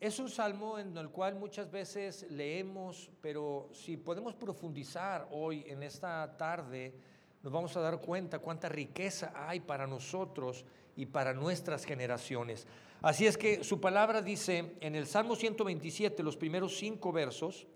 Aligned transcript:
Es 0.00 0.18
un 0.18 0.30
salmo 0.30 0.78
en 0.78 0.96
el 0.96 1.10
cual 1.10 1.34
muchas 1.34 1.70
veces 1.70 2.24
leemos, 2.30 3.10
pero 3.20 3.68
si 3.70 3.98
podemos 3.98 4.34
profundizar 4.34 5.28
hoy 5.30 5.62
en 5.66 5.82
esta 5.82 6.38
tarde, 6.38 6.94
nos 7.42 7.52
vamos 7.52 7.76
a 7.76 7.80
dar 7.80 8.00
cuenta 8.00 8.38
cuánta 8.38 8.70
riqueza 8.70 9.30
hay 9.34 9.60
para 9.60 9.86
nosotros 9.86 10.64
y 10.96 11.04
para 11.04 11.34
nuestras 11.34 11.84
generaciones. 11.84 12.66
Así 13.02 13.26
es 13.26 13.36
que 13.36 13.62
su 13.62 13.78
palabra 13.78 14.22
dice 14.22 14.74
en 14.80 14.94
el 14.94 15.06
Salmo 15.06 15.36
127, 15.36 16.22
los 16.22 16.38
primeros 16.38 16.78
cinco 16.78 17.12
versos, 17.12 17.66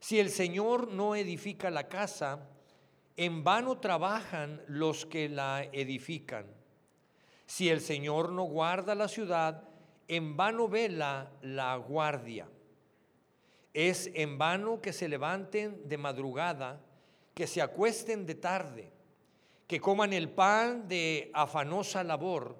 si 0.00 0.20
el 0.20 0.28
Señor 0.28 0.88
no 0.88 1.16
edifica 1.16 1.70
la 1.70 1.88
casa, 1.88 2.46
en 3.16 3.42
vano 3.42 3.78
trabajan 3.78 4.60
los 4.68 5.06
que 5.06 5.30
la 5.30 5.64
edifican. 5.72 6.44
Si 7.46 7.70
el 7.70 7.80
Señor 7.80 8.32
no 8.32 8.42
guarda 8.42 8.94
la 8.94 9.08
ciudad, 9.08 9.73
en 10.08 10.36
vano 10.36 10.68
vela 10.68 11.30
la 11.42 11.76
guardia. 11.76 12.48
Es 13.72 14.10
en 14.14 14.38
vano 14.38 14.80
que 14.80 14.92
se 14.92 15.08
levanten 15.08 15.88
de 15.88 15.98
madrugada, 15.98 16.80
que 17.34 17.46
se 17.46 17.60
acuesten 17.60 18.24
de 18.26 18.36
tarde, 18.36 18.92
que 19.66 19.80
coman 19.80 20.12
el 20.12 20.30
pan 20.30 20.86
de 20.86 21.30
afanosa 21.34 22.04
labor, 22.04 22.56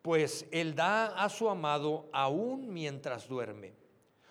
pues 0.00 0.46
Él 0.50 0.74
da 0.74 1.06
a 1.06 1.28
su 1.28 1.48
amado 1.48 2.08
aún 2.12 2.72
mientras 2.72 3.28
duerme. 3.28 3.74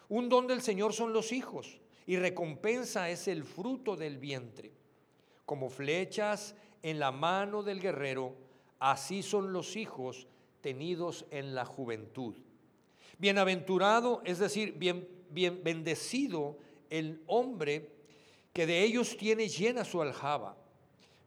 Un 0.10 0.30
don 0.30 0.48
del 0.48 0.62
Señor 0.62 0.94
son 0.94 1.14
los 1.14 1.32
hijos, 1.32 1.80
y 2.06 2.18
recompensa 2.18 3.10
es 3.10 3.28
el 3.28 3.44
fruto 3.44 3.96
del 3.96 4.18
vientre. 4.18 4.72
Como 5.46 5.70
flechas 5.70 6.56
en 6.82 7.00
la 7.00 7.12
mano 7.12 7.64
del 7.64 7.80
guerrero, 7.80 8.36
así 8.80 9.24
son 9.24 9.54
los 9.54 9.76
hijos 9.76 10.28
tenidos 10.64 11.26
en 11.30 11.54
la 11.54 11.66
juventud. 11.66 12.36
Bienaventurado, 13.20 14.22
es 14.26 14.40
decir, 14.40 14.74
bien, 14.74 15.08
bien 15.30 15.62
bendecido 15.64 16.58
el 16.90 17.22
hombre 17.28 17.92
que 18.54 18.66
de 18.66 18.82
ellos 18.82 19.18
tiene 19.18 19.50
llena 19.50 19.84
su 19.84 20.02
aljaba. 20.02 20.58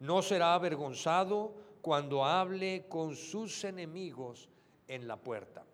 No 0.00 0.22
será 0.22 0.54
avergonzado 0.54 1.54
cuando 1.82 2.24
hable 2.24 2.86
con 2.88 3.14
sus 3.14 3.62
enemigos 3.62 4.48
en 4.88 5.06
la 5.06 5.16
puerta. 5.16 5.64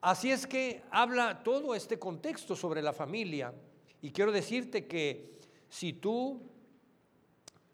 Así 0.00 0.30
es 0.30 0.46
que 0.46 0.82
habla 0.90 1.42
todo 1.42 1.74
este 1.74 1.98
contexto 1.98 2.54
sobre 2.54 2.82
la 2.82 2.92
familia 2.92 3.52
y 4.00 4.12
quiero 4.12 4.30
decirte 4.30 4.86
que 4.86 5.40
si 5.68 5.94
tú 5.94 6.40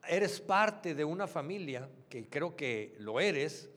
eres 0.09 0.41
parte 0.41 0.95
de 0.95 1.05
una 1.05 1.27
familia, 1.27 1.89
que 2.09 2.29
creo 2.29 2.57
que 2.57 2.95
lo 2.99 3.21
eres, 3.21 3.69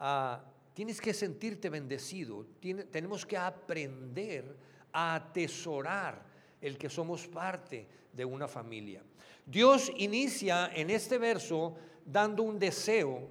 ah, 0.00 0.42
Tienes 0.76 1.00
que 1.00 1.14
sentirte 1.14 1.70
bendecido. 1.70 2.44
tenemos 2.60 3.24
que 3.24 3.38
aprender 3.38 4.54
a 4.92 5.14
atesorar 5.14 6.22
el 6.60 6.76
que 6.76 6.90
somos 6.90 7.26
parte 7.26 7.88
de 8.12 8.26
una 8.26 8.46
familia. 8.46 9.02
Dios 9.46 9.90
inicia 9.96 10.70
en 10.74 10.90
este 10.90 11.16
verso 11.16 11.78
dando 12.04 12.42
un 12.42 12.58
deseo 12.58 13.26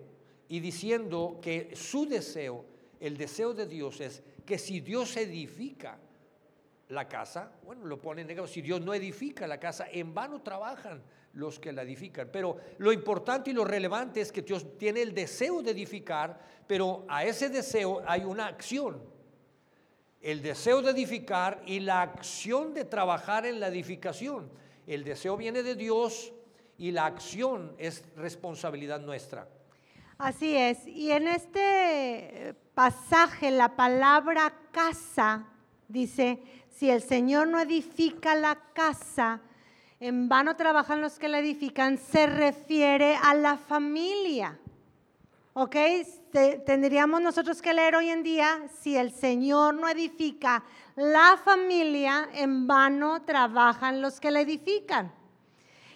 y 0.48 0.60
diciendo 0.60 1.38
que 1.40 1.76
su 1.76 2.08
deseo, 2.08 2.66
el 3.00 3.16
deseo 3.16 3.54
de 3.54 3.68
Dios 3.68 4.02
es 4.02 4.24
que 4.44 4.58
si 4.58 4.80
Dios 4.80 5.16
edifica 5.16 6.00
la 6.90 7.08
casa, 7.08 7.52
bueno, 7.64 7.86
lo 7.86 8.02
pone 8.02 8.22
en 8.22 8.28
negativo, 8.28 8.48
si 8.48 8.64
Dios 8.64 8.82
no 8.82 8.92
edifica 8.92 9.46
la 9.46 9.60
casa, 9.60 9.86
en 9.92 10.16
vano 10.16 10.42
trabajan 10.42 11.04
los 11.36 11.60
que 11.60 11.72
la 11.72 11.84
edifican. 11.84 12.30
Pero 12.32 12.58
lo 12.80 12.92
importante 12.92 13.52
y 13.52 13.54
lo 13.54 13.64
relevante 13.64 14.22
es 14.22 14.32
que 14.32 14.42
Dios 14.42 14.78
tiene 14.78 15.02
el 15.02 15.14
deseo 15.14 15.62
de 15.62 15.72
edificar, 15.72 16.40
pero 16.66 17.06
a 17.08 17.24
ese 17.24 17.50
deseo 17.50 18.02
hay 18.08 18.24
una 18.24 18.48
acción. 18.48 19.02
El 20.22 20.42
deseo 20.42 20.82
de 20.82 20.92
edificar 20.92 21.62
y 21.66 21.82
la 21.82 22.02
acción 22.02 22.74
de 22.74 22.86
trabajar 22.86 23.46
en 23.46 23.60
la 23.60 23.68
edificación. 23.68 24.50
El 24.88 25.04
deseo 25.04 25.38
viene 25.38 25.62
de 25.62 25.76
Dios 25.76 26.34
y 26.78 26.92
la 26.92 27.06
acción 27.06 27.76
es 27.78 28.04
responsabilidad 28.16 29.00
nuestra. 29.00 29.48
Así 30.18 30.56
es. 30.56 30.88
Y 30.88 31.12
en 31.12 31.28
este 31.28 32.56
pasaje 32.74 33.52
la 33.52 33.76
palabra 33.76 34.54
casa 34.72 35.48
dice, 35.88 36.42
si 36.70 36.90
el 36.90 37.02
Señor 37.02 37.48
no 37.50 37.60
edifica 37.60 38.36
la 38.36 38.56
casa, 38.74 39.42
en 40.00 40.28
vano 40.28 40.56
trabajan 40.56 41.02
los 41.02 41.18
que 41.18 41.30
la 41.30 41.40
edifican, 41.40 41.98
se 41.98 42.28
refiere 42.28 43.18
a 43.22 43.34
la 43.34 43.58
familia. 43.58 44.60
¿Ok? 45.54 45.76
Tendríamos 46.66 47.22
nosotros 47.22 47.62
que 47.62 47.74
leer 47.74 47.96
hoy 47.96 48.10
en 48.10 48.24
día, 48.24 48.68
si 48.82 48.98
el 48.98 49.12
Señor 49.12 49.74
no 49.76 49.88
edifica 49.88 50.66
la 50.98 51.40
familia, 51.44 52.28
en 52.34 52.68
vano 52.68 53.22
trabajan 53.22 54.02
los 54.02 54.20
que 54.20 54.32
la 54.32 54.42
edifican. 54.42 55.14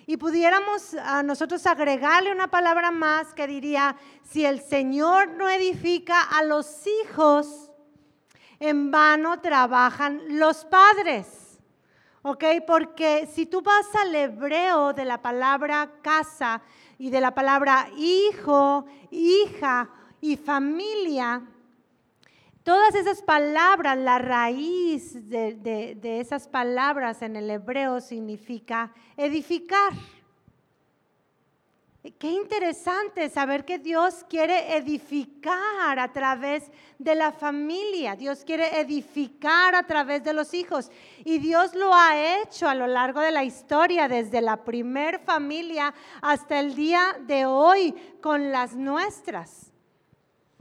Y 0.06 0.16
pudiéramos 0.18 0.94
a 0.94 1.22
nosotros 1.24 1.66
agregarle 1.68 2.32
una 2.32 2.50
palabra 2.50 2.90
más 2.90 3.34
que 3.34 3.48
diría, 3.48 3.98
si 4.24 4.46
el 4.46 4.62
Señor 4.62 5.28
no 5.28 5.50
edifica 5.50 6.22
a 6.22 6.42
los 6.44 6.88
hijos, 6.88 7.70
en 8.60 8.92
vano 8.92 9.40
trabajan 9.42 10.40
los 10.40 10.66
padres. 10.66 11.39
¿Ok? 12.22 12.44
Porque 12.66 13.28
si 13.32 13.46
tú 13.46 13.62
vas 13.62 13.88
al 13.96 14.14
hebreo 14.14 14.94
de 14.94 15.06
la 15.06 15.22
palabra 15.22 15.92
casa 16.02 16.62
y 16.98 17.10
de 17.10 17.22
la 17.22 17.34
palabra 17.34 17.90
hijo, 17.98 18.86
hija 19.12 19.90
y 20.22 20.38
familia, 20.38 21.42
todas 22.64 22.96
esas 22.96 23.22
palabras, 23.22 23.98
la 23.98 24.20
raíz 24.20 25.30
de, 25.30 25.56
de 25.56 26.20
esas 26.20 26.48
palabras 26.48 27.22
en 27.22 27.36
el 27.36 27.50
hebreo 27.50 28.02
significa 28.02 28.94
edificar. 29.18 29.94
Qué 32.02 32.32
interesante 32.32 33.30
saber 33.30 33.66
que 33.66 33.78
Dios 33.78 34.24
quiere 34.30 34.78
edificar 34.78 36.00
a 36.00 36.14
través 36.14 36.72
de 36.98 37.14
la 37.14 37.34
familia, 37.34 38.16
Dios 38.16 38.46
quiere 38.46 38.80
edificar 38.80 39.76
a 39.76 39.86
través 39.86 40.24
de 40.24 40.32
los 40.32 40.54
hijos 40.54 40.92
y 41.26 41.40
Dios 41.40 41.76
lo 41.76 41.94
ha 41.94 42.42
hecho 42.42 42.70
a 42.70 42.76
lo 42.76 42.88
largo 42.88 43.20
de 43.20 43.32
la 43.32 43.44
historia, 43.44 44.08
desde 44.08 44.40
la 44.40 44.64
primer 44.64 45.20
familia 45.20 45.94
hasta 46.22 46.62
el 46.62 46.74
día 46.74 47.20
de 47.28 47.46
hoy 47.46 47.94
con 48.22 48.50
las 48.50 48.76
nuestras. 48.76 49.74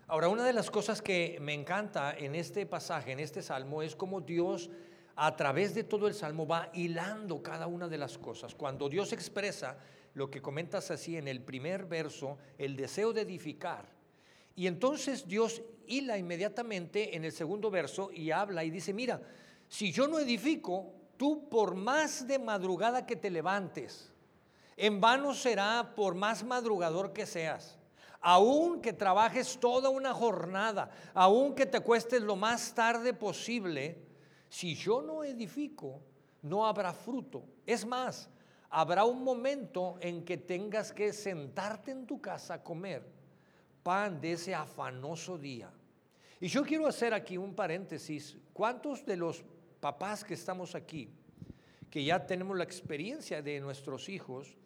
Ahora, 0.09 0.29
una 0.29 0.43
de 0.43 0.53
las 0.53 0.73
cosas 0.73 1.01
que 1.01 1.39
me 1.41 1.55
encanta 1.55 2.17
en 2.19 2.35
este 2.35 2.67
pasaje, 2.67 3.13
en 3.13 3.21
este 3.21 3.43
salmo, 3.43 3.83
es 3.83 3.95
cómo 3.95 4.21
Dios 4.21 4.71
a 5.15 5.37
través 5.37 5.73
de 5.73 5.85
todo 5.85 6.09
el 6.09 6.15
salmo 6.15 6.49
va 6.49 6.69
hilando 6.73 7.45
cada 7.45 7.69
una 7.69 7.87
de 7.87 7.99
las 7.99 8.19
cosas. 8.19 8.57
Cuando 8.57 8.89
Dios 8.89 9.13
expresa 9.13 9.77
lo 10.15 10.31
que 10.31 10.43
comentas 10.43 10.91
así 10.91 11.17
en 11.17 11.29
el 11.29 11.43
primer 11.43 11.87
verso, 11.87 12.39
el 12.59 12.77
deseo 12.77 13.13
de 13.13 13.23
edificar. 13.23 13.87
Y 14.55 14.67
entonces 14.67 15.27
Dios 15.29 15.63
hila 15.87 16.19
inmediatamente 16.19 17.17
en 17.17 17.25
el 17.25 17.33
segundo 17.33 17.71
verso 17.71 18.11
y 18.13 18.31
habla 18.31 18.65
y 18.65 18.71
dice, 18.71 18.93
mira, 18.93 19.21
si 19.69 19.93
yo 19.93 20.09
no 20.09 20.19
edifico, 20.19 20.93
tú 21.17 21.49
por 21.49 21.75
más 21.75 22.27
de 22.27 22.39
madrugada 22.39 23.07
que 23.07 23.17
te 23.17 23.31
levantes, 23.31 24.13
en 24.77 25.01
vano 25.01 25.35
será 25.35 25.93
por 25.95 26.15
más 26.15 26.45
madrugador 26.45 27.13
que 27.13 27.27
seas. 27.27 27.79
Aún 28.21 28.81
que 28.81 28.93
trabajes 28.93 29.59
toda 29.61 29.91
una 29.91 30.13
jornada, 30.13 30.91
aún 31.15 31.55
que 31.55 31.67
te 31.67 31.81
cuestes 31.81 32.23
lo 32.23 32.35
más 32.35 32.75
tarde 32.75 33.15
posible, 33.15 34.05
si 34.49 34.75
yo 34.75 35.03
no 35.03 35.23
edifico, 35.23 36.01
no 36.43 36.67
habrá 36.67 36.93
fruto. 36.93 37.45
Es 37.67 37.87
más, 37.87 38.29
habrá 38.71 39.05
un 39.05 39.23
momento 39.23 39.97
en 40.01 40.25
que 40.25 40.37
tengas 40.37 40.93
que 40.93 41.13
sentarte 41.13 41.91
en 41.91 42.07
tu 42.07 42.21
casa 42.21 42.55
a 42.55 42.63
comer 42.63 43.19
pan 43.83 44.21
de 44.21 44.33
ese 44.33 44.55
afanoso 44.55 45.39
día. 45.39 45.71
Y 46.41 46.49
yo 46.49 46.63
quiero 46.63 46.87
hacer 46.87 47.15
aquí 47.15 47.37
un 47.37 47.55
paréntesis. 47.55 48.37
¿Cuántos 48.53 49.05
de 49.05 49.17
los 49.17 49.43
papás 49.81 50.25
que 50.25 50.35
estamos 50.35 50.75
aquí, 50.75 51.09
que 51.91 52.05
ya 52.05 52.27
tenemos 52.27 52.57
la 52.57 52.65
experiencia 52.65 53.41
de 53.41 53.61
nuestros 53.61 54.09
hijos, 54.09 54.57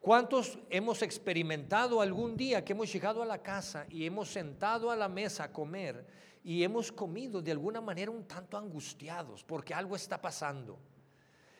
cuántos 0.00 0.58
hemos 0.70 1.02
experimentado 1.02 2.00
algún 2.00 2.36
día 2.36 2.64
que 2.64 2.72
hemos 2.72 2.92
llegado 2.92 3.22
a 3.22 3.26
la 3.26 3.42
casa 3.42 3.86
y 3.88 4.04
hemos 4.04 4.28
sentado 4.28 4.90
a 4.90 4.96
la 4.96 5.08
mesa 5.08 5.44
a 5.44 5.52
comer 5.52 6.06
y 6.44 6.62
hemos 6.62 6.92
comido 6.92 7.40
de 7.40 7.52
alguna 7.52 7.80
manera 7.80 8.10
un 8.10 8.24
tanto 8.24 8.56
angustiados 8.56 9.42
porque 9.42 9.74
algo 9.74 9.96
está 9.96 10.20
pasando? 10.20 10.78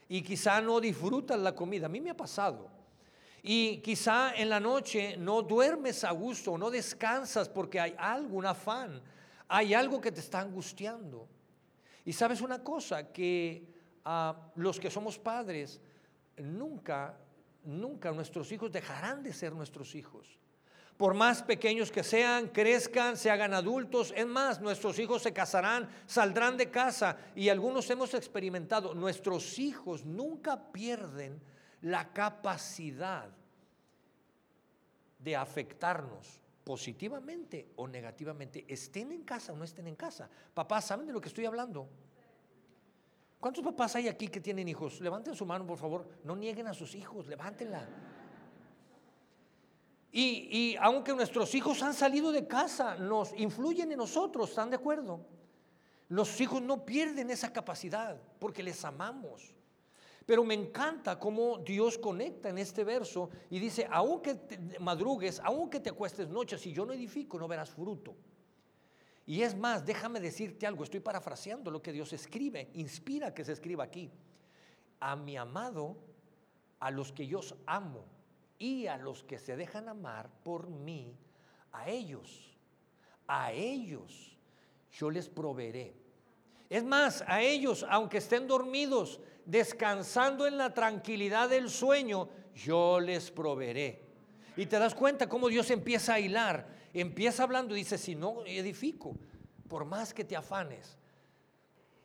Y 0.08 0.22
quizá 0.22 0.60
no 0.60 0.80
disfrutas 0.80 1.38
la 1.38 1.54
comida. 1.54 1.86
A 1.86 1.88
mí 1.88 2.00
me 2.00 2.10
ha 2.10 2.16
pasado. 2.16 2.70
Y 3.42 3.78
quizá 3.78 4.34
en 4.34 4.48
la 4.48 4.58
noche 4.58 5.16
no 5.16 5.42
duermes 5.42 6.04
a 6.04 6.10
gusto, 6.10 6.58
no 6.58 6.70
descansas 6.70 7.48
porque 7.48 7.78
hay 7.78 7.94
algo, 7.96 8.36
un 8.38 8.46
afán, 8.46 9.00
hay 9.48 9.74
algo 9.74 10.00
que 10.00 10.10
te 10.10 10.20
está 10.20 10.40
angustiando. 10.40 11.28
Y 12.04 12.12
sabes 12.12 12.40
una 12.40 12.62
cosa, 12.62 13.12
que 13.12 13.72
a 14.04 14.30
ah, 14.30 14.52
los 14.56 14.78
que 14.78 14.90
somos 14.90 15.18
padres, 15.18 15.80
nunca, 16.36 17.18
nunca 17.64 18.12
nuestros 18.12 18.50
hijos 18.52 18.70
dejarán 18.70 19.22
de 19.22 19.32
ser 19.32 19.52
nuestros 19.52 19.94
hijos. 19.94 20.38
Por 20.96 21.12
más 21.12 21.42
pequeños 21.42 21.92
que 21.92 22.02
sean, 22.02 22.48
crezcan, 22.48 23.16
se 23.16 23.30
hagan 23.30 23.52
adultos. 23.52 24.14
Es 24.16 24.26
más, 24.26 24.60
nuestros 24.60 24.98
hijos 24.98 25.22
se 25.22 25.32
casarán, 25.32 25.88
saldrán 26.06 26.56
de 26.56 26.70
casa. 26.70 27.18
Y 27.34 27.50
algunos 27.50 27.88
hemos 27.90 28.14
experimentado, 28.14 28.94
nuestros 28.94 29.58
hijos 29.58 30.04
nunca 30.06 30.72
pierden 30.72 31.42
la 31.82 32.12
capacidad 32.12 33.28
de 35.18 35.36
afectarnos 35.36 36.40
positivamente 36.64 37.70
o 37.76 37.86
negativamente, 37.86 38.64
estén 38.66 39.12
en 39.12 39.22
casa 39.22 39.52
o 39.52 39.56
no 39.56 39.64
estén 39.64 39.86
en 39.86 39.94
casa. 39.94 40.28
Papás, 40.54 40.86
¿saben 40.86 41.06
de 41.06 41.12
lo 41.12 41.20
que 41.20 41.28
estoy 41.28 41.46
hablando? 41.46 41.88
¿Cuántos 43.38 43.62
papás 43.62 43.94
hay 43.96 44.08
aquí 44.08 44.28
que 44.28 44.40
tienen 44.40 44.66
hijos? 44.66 45.00
Levanten 45.00 45.34
su 45.36 45.46
mano, 45.46 45.66
por 45.66 45.78
favor. 45.78 46.08
No 46.24 46.34
nieguen 46.34 46.66
a 46.66 46.74
sus 46.74 46.94
hijos, 46.94 47.28
levántenla. 47.28 47.86
Y, 50.12 50.76
aunque 50.80 51.12
nuestros 51.12 51.54
hijos 51.54 51.82
han 51.82 51.92
salido 51.92 52.32
de 52.32 52.46
casa, 52.46 52.96
nos 52.96 53.38
influyen 53.38 53.92
en 53.92 53.98
nosotros, 53.98 54.50
¿están 54.50 54.70
de 54.70 54.76
acuerdo? 54.76 55.20
Los 56.08 56.40
hijos 56.40 56.62
no 56.62 56.86
pierden 56.86 57.30
esa 57.30 57.52
capacidad 57.52 58.18
porque 58.38 58.62
les 58.62 58.84
amamos. 58.84 59.54
Pero 60.24 60.42
me 60.42 60.54
encanta 60.54 61.18
cómo 61.18 61.58
Dios 61.58 61.98
conecta 61.98 62.48
en 62.48 62.58
este 62.58 62.82
verso 62.82 63.30
y 63.50 63.58
dice, 63.58 63.86
aunque 63.90 64.34
te 64.34 64.78
madrugues, 64.80 65.40
aunque 65.44 65.80
te 65.80 65.90
acuestes 65.90 66.28
noches, 66.28 66.60
si 66.60 66.72
yo 66.72 66.86
no 66.86 66.92
edifico, 66.92 67.38
no 67.38 67.46
verás 67.46 67.70
fruto. 67.70 68.16
Y 69.26 69.42
es 69.42 69.56
más, 69.56 69.84
déjame 69.84 70.20
decirte 70.20 70.66
algo, 70.66 70.84
estoy 70.84 71.00
parafraseando 71.00 71.70
lo 71.70 71.82
que 71.82 71.92
Dios 71.92 72.12
escribe, 72.12 72.70
inspira 72.74 73.34
que 73.34 73.44
se 73.44 73.52
escriba 73.52 73.84
aquí. 73.84 74.10
A 74.98 75.14
mi 75.14 75.36
amado, 75.36 75.96
a 76.80 76.90
los 76.90 77.12
que 77.12 77.26
yo 77.26 77.40
amo 77.66 78.15
y 78.58 78.86
a 78.86 78.96
los 78.96 79.22
que 79.24 79.38
se 79.38 79.56
dejan 79.56 79.88
amar 79.88 80.30
por 80.42 80.68
mí, 80.68 81.14
a 81.72 81.88
ellos, 81.88 82.56
a 83.26 83.52
ellos 83.52 84.36
yo 84.92 85.10
les 85.10 85.28
proveeré. 85.28 85.94
Es 86.68 86.84
más, 86.84 87.22
a 87.26 87.42
ellos, 87.42 87.86
aunque 87.88 88.18
estén 88.18 88.46
dormidos, 88.46 89.20
descansando 89.44 90.46
en 90.46 90.56
la 90.56 90.74
tranquilidad 90.74 91.48
del 91.48 91.70
sueño, 91.70 92.28
yo 92.54 92.98
les 92.98 93.30
proveeré. 93.30 94.02
Y 94.56 94.66
te 94.66 94.78
das 94.78 94.94
cuenta 94.94 95.28
cómo 95.28 95.48
Dios 95.48 95.70
empieza 95.70 96.14
a 96.14 96.20
hilar. 96.20 96.66
Empieza 96.94 97.42
hablando 97.42 97.76
y 97.76 97.80
dice, 97.80 97.98
si 97.98 98.14
no 98.14 98.44
edifico, 98.46 99.16
por 99.68 99.84
más 99.84 100.14
que 100.14 100.24
te 100.24 100.34
afanes. 100.34 100.96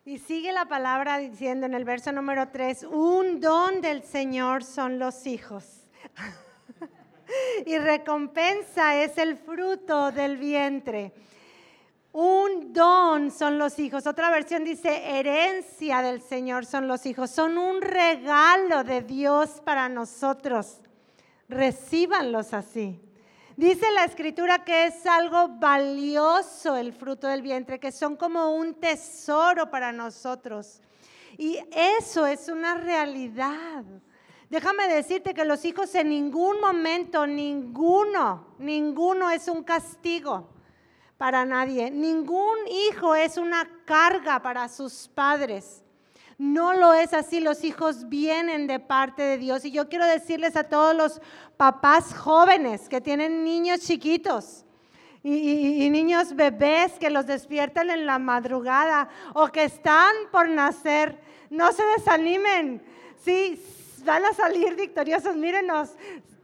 Y 0.04 0.18
sigue 0.18 0.52
la 0.52 0.66
palabra 0.66 1.18
diciendo 1.18 1.66
en 1.66 1.74
el 1.74 1.84
verso 1.84 2.12
número 2.12 2.48
3, 2.50 2.84
un 2.84 3.40
don 3.40 3.80
del 3.80 4.02
Señor 4.02 4.64
son 4.64 4.98
los 4.98 5.26
hijos. 5.26 5.81
y 7.66 7.78
recompensa 7.78 8.96
es 9.02 9.18
el 9.18 9.36
fruto 9.36 10.12
del 10.12 10.36
vientre. 10.36 11.12
Un 12.12 12.74
don 12.74 13.30
son 13.30 13.58
los 13.58 13.78
hijos. 13.78 14.06
Otra 14.06 14.30
versión 14.30 14.64
dice, 14.64 15.18
herencia 15.18 16.02
del 16.02 16.20
Señor 16.20 16.66
son 16.66 16.86
los 16.86 17.06
hijos. 17.06 17.30
Son 17.30 17.56
un 17.56 17.80
regalo 17.80 18.84
de 18.84 19.00
Dios 19.00 19.62
para 19.64 19.88
nosotros. 19.88 20.82
Recíbanlos 21.48 22.52
así. 22.52 23.00
Dice 23.56 23.90
la 23.92 24.04
escritura 24.04 24.64
que 24.64 24.86
es 24.86 25.06
algo 25.06 25.48
valioso 25.48 26.76
el 26.76 26.92
fruto 26.92 27.28
del 27.28 27.42
vientre, 27.42 27.78
que 27.78 27.92
son 27.92 28.16
como 28.16 28.56
un 28.56 28.74
tesoro 28.74 29.70
para 29.70 29.92
nosotros. 29.92 30.80
Y 31.38 31.58
eso 31.70 32.26
es 32.26 32.48
una 32.48 32.74
realidad. 32.74 33.84
Déjame 34.52 34.86
decirte 34.86 35.32
que 35.32 35.46
los 35.46 35.64
hijos 35.64 35.94
en 35.94 36.10
ningún 36.10 36.60
momento, 36.60 37.26
ninguno, 37.26 38.48
ninguno 38.58 39.30
es 39.30 39.48
un 39.48 39.64
castigo 39.64 40.46
para 41.16 41.46
nadie. 41.46 41.90
Ningún 41.90 42.58
hijo 42.68 43.14
es 43.14 43.38
una 43.38 43.66
carga 43.86 44.42
para 44.42 44.68
sus 44.68 45.08
padres. 45.08 45.82
No 46.36 46.74
lo 46.74 46.92
es 46.92 47.14
así, 47.14 47.40
los 47.40 47.64
hijos 47.64 48.10
vienen 48.10 48.66
de 48.66 48.78
parte 48.78 49.22
de 49.22 49.38
Dios. 49.38 49.64
Y 49.64 49.70
yo 49.70 49.88
quiero 49.88 50.04
decirles 50.04 50.54
a 50.54 50.64
todos 50.64 50.94
los 50.94 51.22
papás 51.56 52.12
jóvenes 52.12 52.90
que 52.90 53.00
tienen 53.00 53.44
niños 53.44 53.80
chiquitos 53.80 54.66
y, 55.22 55.88
niños 55.88 56.36
bebés 56.36 56.92
que 57.00 57.08
los 57.08 57.24
despiertan 57.24 57.88
en 57.88 58.04
la 58.04 58.18
madrugada 58.18 59.08
o 59.32 59.46
que 59.46 59.64
están 59.64 60.12
por 60.30 60.46
nacer, 60.46 61.18
no 61.48 61.72
se 61.72 61.84
desanimen. 61.96 62.82
Sí, 63.16 63.58
van 64.04 64.24
a 64.24 64.32
salir 64.32 64.74
victoriosos. 64.76 65.36
Mírenos, 65.36 65.96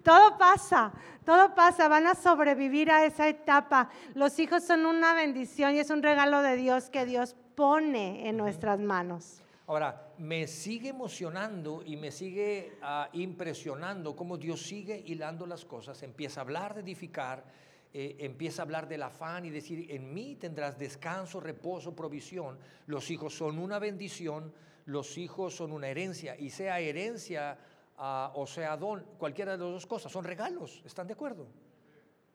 todo 0.02 0.38
pasa, 0.38 0.92
todo 1.24 1.54
pasa, 1.54 1.88
van 1.88 2.06
a 2.06 2.14
sobrevivir 2.14 2.90
a 2.90 3.04
esa 3.04 3.28
etapa. 3.28 3.90
Los 4.14 4.38
hijos 4.38 4.64
son 4.64 4.86
una 4.86 5.14
bendición 5.14 5.74
y 5.74 5.80
es 5.80 5.90
un 5.90 6.02
regalo 6.02 6.42
de 6.42 6.56
Dios 6.56 6.90
que 6.90 7.04
Dios 7.04 7.36
pone 7.54 8.28
en 8.28 8.36
nuestras 8.36 8.78
manos. 8.78 9.42
Ahora, 9.66 10.14
me 10.16 10.46
sigue 10.46 10.88
emocionando 10.88 11.82
y 11.84 11.96
me 11.96 12.10
sigue 12.10 12.78
ah, 12.80 13.10
impresionando 13.12 14.16
cómo 14.16 14.38
Dios 14.38 14.62
sigue 14.62 15.02
hilando 15.04 15.46
las 15.46 15.66
cosas, 15.66 16.02
empieza 16.02 16.40
a 16.40 16.44
hablar 16.44 16.74
de 16.74 16.80
edificar, 16.80 17.44
eh, 17.92 18.16
empieza 18.20 18.62
a 18.62 18.64
hablar 18.64 18.88
del 18.88 19.02
afán 19.02 19.44
y 19.44 19.50
decir, 19.50 19.90
en 19.90 20.14
mí 20.14 20.36
tendrás 20.36 20.78
descanso, 20.78 21.38
reposo, 21.38 21.94
provisión. 21.94 22.58
Los 22.86 23.10
hijos 23.10 23.34
son 23.34 23.58
una 23.58 23.78
bendición, 23.78 24.54
los 24.88 25.18
hijos 25.18 25.54
son 25.54 25.72
una 25.72 25.88
herencia 25.88 26.34
y 26.38 26.48
sea 26.48 26.80
herencia 26.80 27.58
o 27.98 28.46
sea 28.46 28.74
don, 28.76 29.04
cualquiera 29.18 29.52
de 29.52 29.58
las 29.58 29.72
dos 29.72 29.86
cosas, 29.86 30.10
son 30.10 30.24
regalos, 30.24 30.82
¿están 30.86 31.06
de 31.06 31.12
acuerdo? 31.12 31.46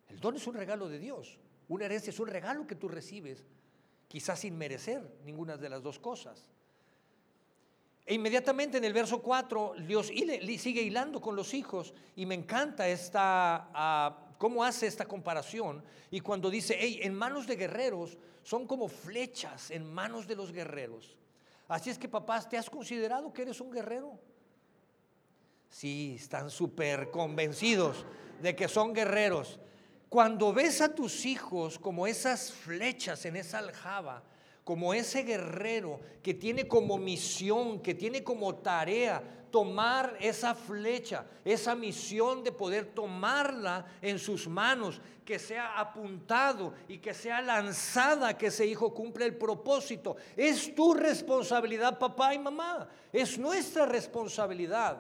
El 0.08 0.20
don 0.20 0.36
es 0.36 0.46
un 0.46 0.54
regalo 0.54 0.88
de 0.88 1.00
Dios, 1.00 1.40
una 1.68 1.86
herencia 1.86 2.12
es 2.12 2.20
un 2.20 2.28
regalo 2.28 2.68
que 2.68 2.76
tú 2.76 2.88
recibes, 2.88 3.44
quizás 4.08 4.40
sin 4.40 4.56
merecer 4.56 5.02
ninguna 5.26 5.58
de 5.58 5.68
las 5.68 5.82
dos 5.82 5.98
cosas. 5.98 6.48
E 8.06 8.14
inmediatamente 8.14 8.78
en 8.78 8.84
el 8.84 8.94
verso 8.94 9.20
4, 9.22 9.76
Dios 9.88 10.08
sigue 10.08 10.82
hilando 10.82 11.20
con 11.20 11.36
los 11.36 11.56
hijos 11.56 11.94
y 12.16 12.28
me 12.28 12.36
encanta 12.36 12.88
esta, 12.88 13.70
ah, 13.74 14.28
cómo 14.38 14.64
hace 14.64 14.86
esta 14.86 15.06
comparación. 15.06 15.84
Y 16.12 16.20
cuando 16.20 16.52
dice, 16.52 16.78
hey, 16.78 17.00
en 17.02 17.16
manos 17.16 17.48
de 17.48 17.56
guerreros 17.56 18.16
son 18.44 18.68
como 18.68 18.90
flechas 18.90 19.72
en 19.72 19.92
manos 19.92 20.28
de 20.28 20.36
los 20.36 20.52
guerreros. 20.52 21.18
Así 21.68 21.90
es 21.90 21.98
que 21.98 22.08
papás, 22.08 22.48
¿te 22.50 22.58
has 22.58 22.70
considerado 22.70 23.32
que 23.32 23.44
eres 23.44 23.62
un 23.62 23.72
guerrero? 23.72 24.20
Sí, 25.70 26.18
están 26.20 26.50
súper 26.50 27.10
convencidos 27.10 28.06
de 28.42 28.56
que 28.56 28.68
son 28.68 28.94
guerreros. 28.94 29.60
Cuando 30.10 30.54
ves 30.54 30.82
a 30.82 30.94
tus 30.94 31.26
hijos 31.26 31.80
como 31.80 32.06
esas 32.06 32.52
flechas 32.52 33.26
en 33.26 33.36
esa 33.36 33.58
aljaba, 33.60 34.24
como 34.64 34.94
ese 34.94 35.24
guerrero 35.24 36.00
que 36.22 36.34
tiene 36.34 36.68
como 36.68 36.98
misión, 36.98 37.82
que 37.82 37.94
tiene 37.94 38.24
como 38.24 38.56
tarea 38.56 39.22
tomar 39.52 40.18
esa 40.20 40.56
flecha, 40.56 41.26
esa 41.46 41.76
misión 41.76 42.44
de 42.44 42.52
poder 42.52 42.88
tomarla 42.88 43.86
en 44.02 44.18
sus 44.18 44.48
manos, 44.48 45.00
que 45.24 45.38
sea 45.38 45.80
apuntado 45.80 46.74
y 46.88 46.98
que 46.98 47.14
sea 47.14 47.40
lanzada, 47.42 48.38
que 48.38 48.48
ese 48.48 48.66
hijo 48.66 48.94
cumpla 48.94 49.26
el 49.26 49.36
propósito. 49.36 50.16
Es 50.36 50.74
tu 50.74 50.94
responsabilidad, 50.94 52.00
papá 52.00 52.34
y 52.34 52.40
mamá. 52.40 52.88
Es 53.12 53.38
nuestra 53.38 53.86
responsabilidad. 53.86 54.98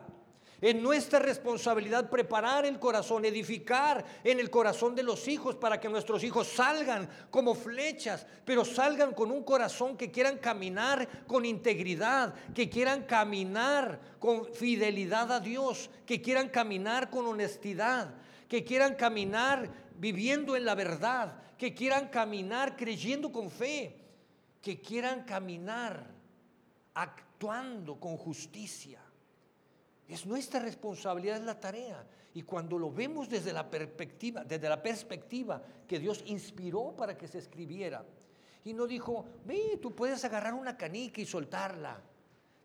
Es 0.63 0.75
nuestra 0.75 1.19
responsabilidad 1.19 2.09
preparar 2.09 2.65
el 2.65 2.79
corazón, 2.79 3.25
edificar 3.25 4.05
en 4.23 4.39
el 4.39 4.49
corazón 4.49 4.95
de 4.95 5.03
los 5.03 5.27
hijos 5.27 5.57
para 5.57 5.77
que 5.77 5.89
nuestros 5.89 6.23
hijos 6.23 6.47
salgan 6.47 7.09
como 7.29 7.53
flechas, 7.53 8.25
pero 8.45 8.63
salgan 8.63 9.13
con 9.13 9.29
un 9.29 9.43
corazón 9.43 9.97
que 9.97 10.09
quieran 10.09 10.37
caminar 10.37 11.25
con 11.27 11.43
integridad, 11.43 12.33
que 12.53 12.69
quieran 12.69 13.03
caminar 13.03 13.99
con 14.19 14.53
fidelidad 14.53 15.33
a 15.33 15.41
Dios, 15.41 15.89
que 16.05 16.21
quieran 16.21 16.47
caminar 16.47 17.09
con 17.09 17.25
honestidad, 17.25 18.13
que 18.47 18.63
quieran 18.63 18.95
caminar 18.95 19.69
viviendo 19.97 20.55
en 20.55 20.63
la 20.63 20.75
verdad, 20.75 21.41
que 21.57 21.73
quieran 21.73 22.07
caminar 22.07 22.77
creyendo 22.77 23.33
con 23.33 23.51
fe, 23.51 23.97
que 24.61 24.79
quieran 24.79 25.25
caminar 25.25 26.07
actuando 26.93 27.99
con 27.99 28.15
justicia. 28.15 29.02
Es 30.13 30.27
nuestra 30.27 30.59
responsabilidad, 30.59 31.37
es 31.37 31.43
la 31.43 31.59
tarea. 31.59 32.05
Y 32.35 32.43
cuando 32.43 32.77
lo 32.77 32.91
vemos 32.91 33.27
desde 33.27 33.51
la 33.51 33.67
perspectiva, 33.67 34.43
desde 34.43 34.69
la 34.69 34.79
perspectiva 34.79 35.59
que 35.87 35.97
Dios 35.97 36.21
inspiró 36.27 36.95
para 36.95 37.17
que 37.17 37.27
se 37.27 37.39
escribiera, 37.39 38.05
y 38.63 38.75
no 38.75 38.85
dijo, 38.85 39.25
ve, 39.43 39.79
tú 39.81 39.95
puedes 39.95 40.23
agarrar 40.23 40.53
una 40.53 40.77
canica 40.77 41.19
y 41.19 41.25
soltarla. 41.25 41.99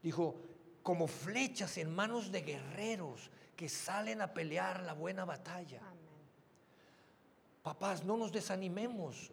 Dijo, 0.02 0.36
como 0.82 1.06
flechas 1.06 1.78
en 1.78 1.90
manos 1.90 2.30
de 2.30 2.42
guerreros 2.42 3.30
que 3.56 3.70
salen 3.70 4.20
a 4.20 4.34
pelear 4.34 4.82
la 4.82 4.92
buena 4.92 5.24
batalla. 5.24 5.80
Papás, 7.62 8.04
no 8.04 8.18
nos 8.18 8.30
desanimemos. 8.30 9.32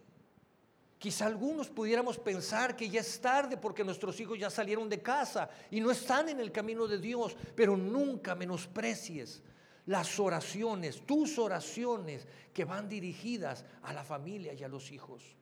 Quizá 0.98 1.26
algunos 1.26 1.70
pudiéramos 1.70 2.18
pensar 2.18 2.76
que 2.76 2.90
ya 2.90 3.02
es 3.02 3.20
tarde 3.20 3.58
porque 3.58 3.84
nuestros 3.84 4.20
hijos 4.20 4.40
ya 4.40 4.50
salieron 4.50 4.90
de 4.90 5.02
casa 5.02 5.50
y 5.70 5.80
no 5.82 5.92
están 5.92 6.30
en 6.30 6.40
el 6.40 6.52
camino 6.52 6.88
de 6.88 6.98
Dios, 6.98 7.36
pero 7.56 7.76
nunca 7.76 8.34
menosprecies 8.34 9.44
las 9.86 10.20
oraciones, 10.20 11.06
tus 11.06 11.38
oraciones 11.38 12.28
que 12.54 12.66
van 12.66 12.90
dirigidas 12.90 13.66
a 13.84 13.94
la 13.94 14.04
familia 14.04 14.54
y 14.54 14.64
a 14.64 14.68
los 14.68 14.92
hijos. 14.92 15.36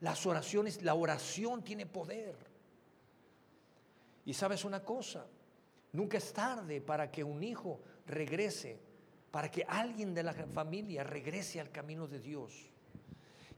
Las 0.00 0.24
oraciones, 0.26 0.80
la 0.82 0.94
oración 0.94 1.62
tiene 1.62 1.84
poder. 1.84 2.36
Y 4.24 4.32
sabes 4.32 4.64
una 4.64 4.84
cosa, 4.84 5.26
nunca 5.92 6.18
es 6.18 6.32
tarde 6.32 6.80
para 6.80 7.10
que 7.10 7.24
un 7.24 7.42
hijo 7.42 7.80
regrese, 8.06 8.80
para 9.30 9.50
que 9.50 9.64
alguien 9.64 10.14
de 10.14 10.22
la 10.22 10.32
familia 10.32 11.02
regrese 11.02 11.60
al 11.60 11.70
camino 11.70 12.06
de 12.06 12.20
Dios. 12.20 12.70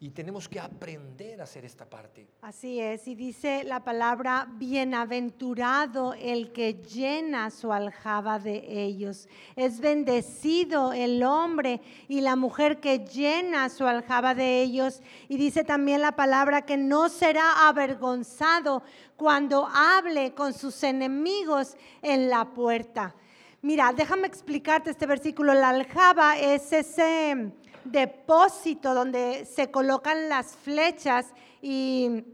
Y 0.02 0.12
tenemos 0.12 0.48
que 0.48 0.58
aprender 0.58 1.42
a 1.42 1.44
hacer 1.44 1.66
esta 1.66 1.84
parte. 1.84 2.26
Así 2.40 2.80
es, 2.80 3.06
y 3.06 3.14
dice 3.14 3.64
la 3.64 3.84
palabra, 3.84 4.48
bienaventurado 4.52 6.14
el 6.14 6.52
que 6.52 6.72
llena 6.72 7.50
su 7.50 7.70
aljaba 7.70 8.38
de 8.38 8.64
ellos. 8.66 9.28
Es 9.56 9.78
bendecido 9.78 10.94
el 10.94 11.22
hombre 11.22 11.82
y 12.08 12.22
la 12.22 12.34
mujer 12.34 12.80
que 12.80 13.00
llena 13.00 13.68
su 13.68 13.86
aljaba 13.86 14.34
de 14.34 14.62
ellos. 14.62 15.02
Y 15.28 15.36
dice 15.36 15.64
también 15.64 16.00
la 16.00 16.16
palabra 16.16 16.62
que 16.62 16.78
no 16.78 17.10
será 17.10 17.68
avergonzado 17.68 18.82
cuando 19.18 19.66
hable 19.66 20.32
con 20.32 20.54
sus 20.54 20.82
enemigos 20.82 21.76
en 22.00 22.30
la 22.30 22.46
puerta. 22.54 23.14
Mira, 23.60 23.92
déjame 23.92 24.26
explicarte 24.26 24.88
este 24.88 25.04
versículo. 25.04 25.52
La 25.52 25.68
aljaba 25.68 26.38
es 26.38 26.72
ese 26.72 27.52
depósito 27.84 28.94
donde 28.94 29.44
se 29.44 29.70
colocan 29.70 30.28
las 30.28 30.56
flechas 30.56 31.26
y 31.62 32.24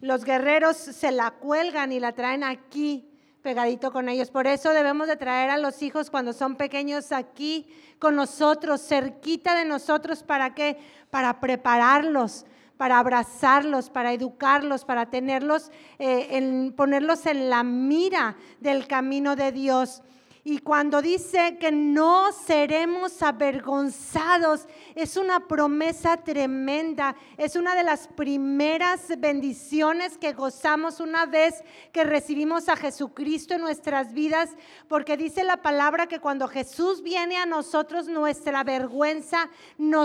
los 0.00 0.24
guerreros 0.24 0.76
se 0.76 1.10
la 1.10 1.30
cuelgan 1.30 1.92
y 1.92 2.00
la 2.00 2.12
traen 2.12 2.44
aquí 2.44 3.08
pegadito 3.44 3.92
con 3.92 4.08
ellos. 4.08 4.30
Por 4.30 4.46
eso 4.46 4.70
debemos 4.70 5.06
de 5.06 5.16
traer 5.16 5.50
a 5.50 5.58
los 5.58 5.82
hijos 5.82 6.10
cuando 6.10 6.32
son 6.32 6.56
pequeños 6.56 7.12
aquí 7.12 7.66
con 7.98 8.16
nosotros, 8.16 8.80
cerquita 8.80 9.54
de 9.54 9.66
nosotros, 9.66 10.22
¿para 10.22 10.54
qué? 10.54 10.78
Para 11.10 11.40
prepararlos, 11.40 12.46
para 12.78 12.98
abrazarlos, 12.98 13.90
para 13.90 14.14
educarlos, 14.14 14.86
para 14.86 15.10
tenerlos, 15.10 15.70
eh, 15.98 16.28
en, 16.30 16.72
ponerlos 16.72 17.26
en 17.26 17.50
la 17.50 17.62
mira 17.62 18.36
del 18.60 18.86
camino 18.86 19.36
de 19.36 19.52
Dios. 19.52 20.02
Y 20.46 20.58
cuando 20.58 21.00
dice 21.00 21.56
que 21.58 21.72
no 21.72 22.30
seremos 22.30 23.22
avergonzados, 23.22 24.68
es 24.94 25.16
una 25.16 25.48
promesa 25.48 26.18
tremenda. 26.18 27.16
Es 27.38 27.56
una 27.56 27.74
de 27.74 27.82
las 27.82 28.08
primeras 28.08 29.08
bendiciones 29.16 30.18
que 30.18 30.34
gozamos 30.34 31.00
una 31.00 31.24
vez 31.24 31.64
que 31.92 32.04
recibimos 32.04 32.68
a 32.68 32.76
Jesucristo 32.76 33.54
en 33.54 33.62
nuestras 33.62 34.12
vidas, 34.12 34.50
porque 34.86 35.16
dice 35.16 35.44
la 35.44 35.62
palabra 35.62 36.08
que 36.08 36.20
cuando 36.20 36.46
Jesús 36.46 37.02
viene 37.02 37.38
a 37.38 37.46
nosotros, 37.46 38.06
nuestra 38.06 38.62
vergüenza 38.64 39.48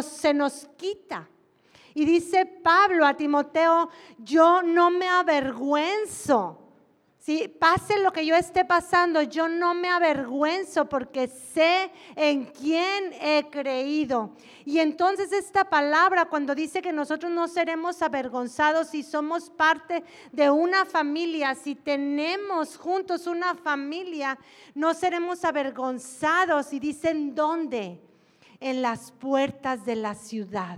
se 0.01 0.33
nos 0.33 0.69
quita. 0.77 1.27
Y 1.93 2.05
dice 2.05 2.45
Pablo 2.45 3.05
a 3.05 3.17
Timoteo, 3.17 3.89
yo 4.19 4.61
no 4.61 4.89
me 4.89 5.09
avergüenzo 5.09 6.68
Pase 7.59 7.99
lo 7.99 8.11
que 8.11 8.25
yo 8.25 8.35
esté 8.35 8.65
pasando, 8.65 9.21
yo 9.21 9.47
no 9.47 9.75
me 9.75 9.87
avergüenzo 9.87 10.89
porque 10.89 11.27
sé 11.27 11.91
en 12.15 12.45
quién 12.45 13.13
he 13.21 13.47
creído. 13.51 14.31
Y 14.65 14.79
entonces 14.79 15.31
esta 15.31 15.69
palabra 15.69 16.25
cuando 16.25 16.55
dice 16.55 16.81
que 16.81 16.91
nosotros 16.91 17.31
no 17.31 17.47
seremos 17.47 18.01
avergonzados 18.01 18.87
si 18.87 19.03
somos 19.03 19.51
parte 19.51 20.03
de 20.31 20.49
una 20.49 20.85
familia, 20.85 21.53
si 21.53 21.75
tenemos 21.75 22.77
juntos 22.77 23.27
una 23.27 23.53
familia, 23.53 24.37
no 24.73 24.95
seremos 24.95 25.45
avergonzados. 25.45 26.73
Y 26.73 26.79
dicen 26.79 27.35
dónde? 27.35 28.01
En 28.59 28.81
las 28.81 29.11
puertas 29.11 29.85
de 29.85 29.95
la 29.95 30.15
ciudad. 30.15 30.77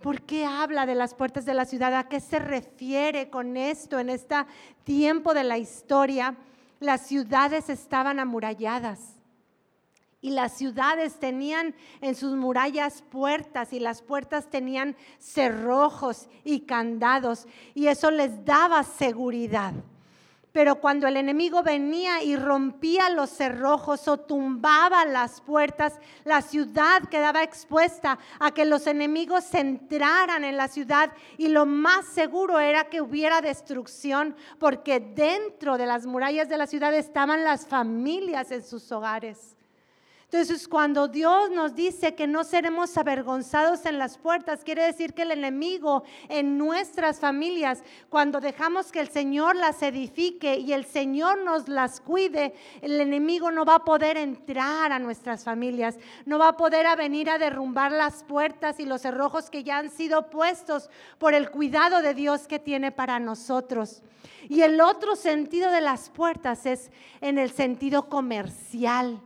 ¿Por 0.00 0.22
qué 0.22 0.44
habla 0.44 0.86
de 0.86 0.94
las 0.94 1.14
puertas 1.14 1.44
de 1.44 1.54
la 1.54 1.64
ciudad? 1.64 1.94
¿A 1.94 2.08
qué 2.08 2.20
se 2.20 2.38
refiere 2.38 3.30
con 3.30 3.56
esto 3.56 3.98
en 3.98 4.10
este 4.10 4.36
tiempo 4.84 5.34
de 5.34 5.44
la 5.44 5.58
historia? 5.58 6.36
Las 6.80 7.06
ciudades 7.06 7.70
estaban 7.70 8.20
amuralladas. 8.20 9.14
Y 10.20 10.30
las 10.30 10.52
ciudades 10.52 11.18
tenían 11.18 11.74
en 12.00 12.14
sus 12.14 12.34
murallas 12.34 13.02
puertas 13.02 13.72
y 13.72 13.80
las 13.80 14.02
puertas 14.02 14.50
tenían 14.50 14.96
cerrojos 15.18 16.28
y 16.42 16.60
candados 16.60 17.46
y 17.74 17.86
eso 17.86 18.10
les 18.10 18.44
daba 18.44 18.82
seguridad. 18.82 19.72
Pero 20.56 20.76
cuando 20.76 21.06
el 21.06 21.18
enemigo 21.18 21.62
venía 21.62 22.22
y 22.22 22.34
rompía 22.34 23.10
los 23.10 23.28
cerrojos 23.28 24.08
o 24.08 24.16
tumbaba 24.16 25.04
las 25.04 25.42
puertas, 25.42 26.00
la 26.24 26.40
ciudad 26.40 27.02
quedaba 27.10 27.42
expuesta 27.42 28.18
a 28.40 28.52
que 28.52 28.64
los 28.64 28.86
enemigos 28.86 29.52
entraran 29.52 30.44
en 30.44 30.56
la 30.56 30.68
ciudad 30.68 31.12
y 31.36 31.48
lo 31.48 31.66
más 31.66 32.06
seguro 32.06 32.58
era 32.58 32.84
que 32.84 33.02
hubiera 33.02 33.42
destrucción 33.42 34.34
porque 34.58 34.98
dentro 34.98 35.76
de 35.76 35.84
las 35.84 36.06
murallas 36.06 36.48
de 36.48 36.56
la 36.56 36.66
ciudad 36.66 36.94
estaban 36.94 37.44
las 37.44 37.66
familias 37.66 38.50
en 38.50 38.64
sus 38.64 38.90
hogares. 38.90 39.55
Entonces, 40.36 40.68
cuando 40.68 41.08
Dios 41.08 41.50
nos 41.50 41.74
dice 41.74 42.14
que 42.14 42.26
no 42.26 42.44
seremos 42.44 42.98
avergonzados 42.98 43.86
en 43.86 43.98
las 43.98 44.18
puertas, 44.18 44.64
quiere 44.64 44.82
decir 44.82 45.14
que 45.14 45.22
el 45.22 45.30
enemigo 45.30 46.04
en 46.28 46.58
nuestras 46.58 47.20
familias, 47.20 47.82
cuando 48.10 48.38
dejamos 48.38 48.92
que 48.92 49.00
el 49.00 49.08
Señor 49.08 49.56
las 49.56 49.82
edifique 49.82 50.58
y 50.58 50.74
el 50.74 50.84
Señor 50.84 51.42
nos 51.42 51.68
las 51.68 52.02
cuide, 52.02 52.52
el 52.82 53.00
enemigo 53.00 53.50
no 53.50 53.64
va 53.64 53.76
a 53.76 53.84
poder 53.86 54.18
entrar 54.18 54.92
a 54.92 54.98
nuestras 54.98 55.42
familias, 55.42 55.96
no 56.26 56.38
va 56.38 56.48
a 56.48 56.56
poder 56.58 56.86
venir 56.98 57.30
a 57.30 57.38
derrumbar 57.38 57.90
las 57.90 58.22
puertas 58.22 58.78
y 58.78 58.84
los 58.84 59.00
cerrojos 59.00 59.48
que 59.48 59.64
ya 59.64 59.78
han 59.78 59.88
sido 59.88 60.28
puestos 60.28 60.90
por 61.16 61.32
el 61.32 61.50
cuidado 61.50 62.02
de 62.02 62.12
Dios 62.12 62.46
que 62.46 62.58
tiene 62.58 62.92
para 62.92 63.18
nosotros. 63.18 64.02
Y 64.50 64.60
el 64.60 64.82
otro 64.82 65.16
sentido 65.16 65.70
de 65.70 65.80
las 65.80 66.10
puertas 66.10 66.66
es 66.66 66.90
en 67.22 67.38
el 67.38 67.50
sentido 67.52 68.10
comercial 68.10 69.22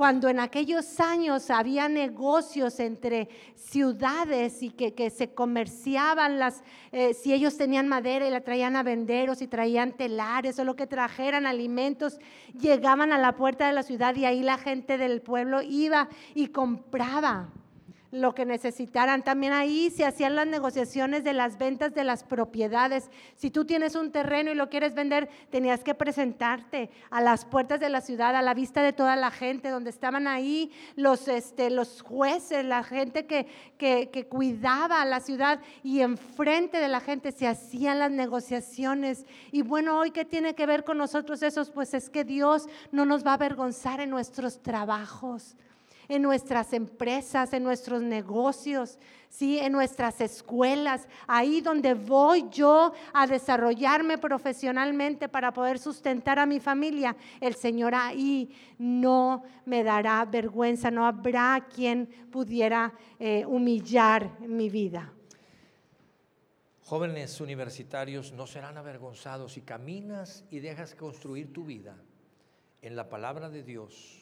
cuando 0.00 0.30
en 0.30 0.40
aquellos 0.40 0.98
años 0.98 1.50
había 1.50 1.86
negocios 1.86 2.80
entre 2.80 3.28
ciudades 3.54 4.62
y 4.62 4.70
que, 4.70 5.10
se 5.10 5.34
comerciaban 5.34 6.38
las, 6.38 6.64
eh, 6.90 7.12
si 7.12 7.34
ellos 7.34 7.58
tenían 7.58 7.86
madera 7.86 8.26
y 8.26 8.30
la 8.30 8.40
traían 8.40 8.76
a 8.76 8.82
vender 8.82 9.28
o 9.28 9.34
si 9.34 9.46
traían 9.46 9.92
telares 9.92 10.58
o 10.58 10.64
lo 10.64 10.74
que 10.74 10.86
trajeran 10.86 11.44
alimentos, 11.44 12.18
llegaban 12.58 13.12
a 13.12 13.18
la 13.18 13.36
puerta 13.36 13.66
de 13.66 13.74
la 13.74 13.82
ciudad 13.82 14.16
y 14.16 14.24
ahí 14.24 14.42
la 14.42 14.56
gente 14.56 14.96
del 14.96 15.20
pueblo 15.20 15.60
iba 15.60 16.08
y 16.34 16.46
compraba 16.46 17.50
lo 18.10 18.34
que 18.34 18.44
necesitaran. 18.44 19.22
También 19.22 19.52
ahí 19.52 19.90
se 19.90 20.04
hacían 20.04 20.34
las 20.34 20.46
negociaciones 20.46 21.22
de 21.24 21.32
las 21.32 21.58
ventas 21.58 21.94
de 21.94 22.04
las 22.04 22.24
propiedades. 22.24 23.10
Si 23.36 23.50
tú 23.50 23.64
tienes 23.64 23.94
un 23.94 24.10
terreno 24.10 24.50
y 24.50 24.54
lo 24.54 24.68
quieres 24.68 24.94
vender, 24.94 25.28
tenías 25.50 25.84
que 25.84 25.94
presentarte 25.94 26.90
a 27.10 27.20
las 27.20 27.44
puertas 27.44 27.80
de 27.80 27.88
la 27.88 28.00
ciudad, 28.00 28.34
a 28.34 28.42
la 28.42 28.54
vista 28.54 28.82
de 28.82 28.92
toda 28.92 29.16
la 29.16 29.30
gente, 29.30 29.68
donde 29.68 29.90
estaban 29.90 30.26
ahí 30.26 30.72
los, 30.96 31.28
este, 31.28 31.70
los 31.70 32.02
jueces, 32.02 32.64
la 32.64 32.82
gente 32.82 33.26
que, 33.26 33.46
que, 33.78 34.10
que 34.10 34.26
cuidaba 34.26 35.02
a 35.02 35.06
la 35.06 35.20
ciudad 35.20 35.60
y 35.82 36.00
enfrente 36.00 36.78
de 36.78 36.88
la 36.88 37.00
gente 37.00 37.32
se 37.32 37.46
hacían 37.46 38.00
las 38.00 38.10
negociaciones. 38.10 39.24
Y 39.52 39.62
bueno, 39.62 39.98
hoy 39.98 40.10
qué 40.10 40.24
tiene 40.24 40.54
que 40.54 40.66
ver 40.66 40.84
con 40.84 40.98
nosotros 40.98 41.42
esos, 41.42 41.70
pues 41.70 41.94
es 41.94 42.10
que 42.10 42.24
Dios 42.24 42.68
no 42.90 43.04
nos 43.04 43.24
va 43.24 43.32
a 43.32 43.34
avergonzar 43.34 44.00
en 44.00 44.10
nuestros 44.10 44.62
trabajos 44.62 45.56
en 46.10 46.22
nuestras 46.22 46.72
empresas, 46.72 47.52
en 47.52 47.62
nuestros 47.62 48.02
negocios, 48.02 48.98
¿sí? 49.28 49.60
en 49.60 49.70
nuestras 49.70 50.20
escuelas, 50.20 51.06
ahí 51.28 51.60
donde 51.60 51.94
voy 51.94 52.46
yo 52.50 52.92
a 53.14 53.28
desarrollarme 53.28 54.18
profesionalmente 54.18 55.28
para 55.28 55.52
poder 55.52 55.78
sustentar 55.78 56.40
a 56.40 56.46
mi 56.46 56.58
familia, 56.58 57.16
el 57.40 57.54
Señor 57.54 57.94
ahí 57.94 58.50
no 58.76 59.44
me 59.64 59.84
dará 59.84 60.24
vergüenza, 60.24 60.90
no 60.90 61.06
habrá 61.06 61.68
quien 61.72 62.06
pudiera 62.32 62.92
eh, 63.20 63.44
humillar 63.46 64.40
mi 64.40 64.68
vida. 64.68 65.12
Jóvenes 66.82 67.40
universitarios 67.40 68.32
no 68.32 68.48
serán 68.48 68.76
avergonzados 68.76 69.52
si 69.52 69.60
caminas 69.60 70.44
y 70.50 70.58
dejas 70.58 70.96
construir 70.96 71.52
tu 71.52 71.64
vida 71.64 71.94
en 72.82 72.96
la 72.96 73.08
palabra 73.08 73.48
de 73.48 73.62
Dios 73.62 74.19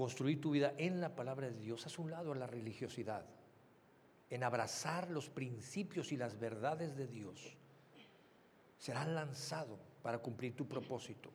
construir 0.00 0.40
tu 0.40 0.52
vida 0.52 0.72
en 0.78 0.98
la 0.98 1.14
palabra 1.14 1.50
de 1.50 1.58
Dios, 1.58 1.84
haz 1.84 1.98
un 1.98 2.10
lado 2.10 2.32
a 2.32 2.34
la 2.34 2.46
religiosidad, 2.46 3.22
en 4.30 4.42
abrazar 4.42 5.10
los 5.10 5.28
principios 5.28 6.10
y 6.10 6.16
las 6.16 6.40
verdades 6.40 6.96
de 6.96 7.06
Dios. 7.06 7.54
Serás 8.78 9.06
lanzado 9.08 9.78
para 10.02 10.16
cumplir 10.16 10.56
tu 10.56 10.66
propósito. 10.66 11.30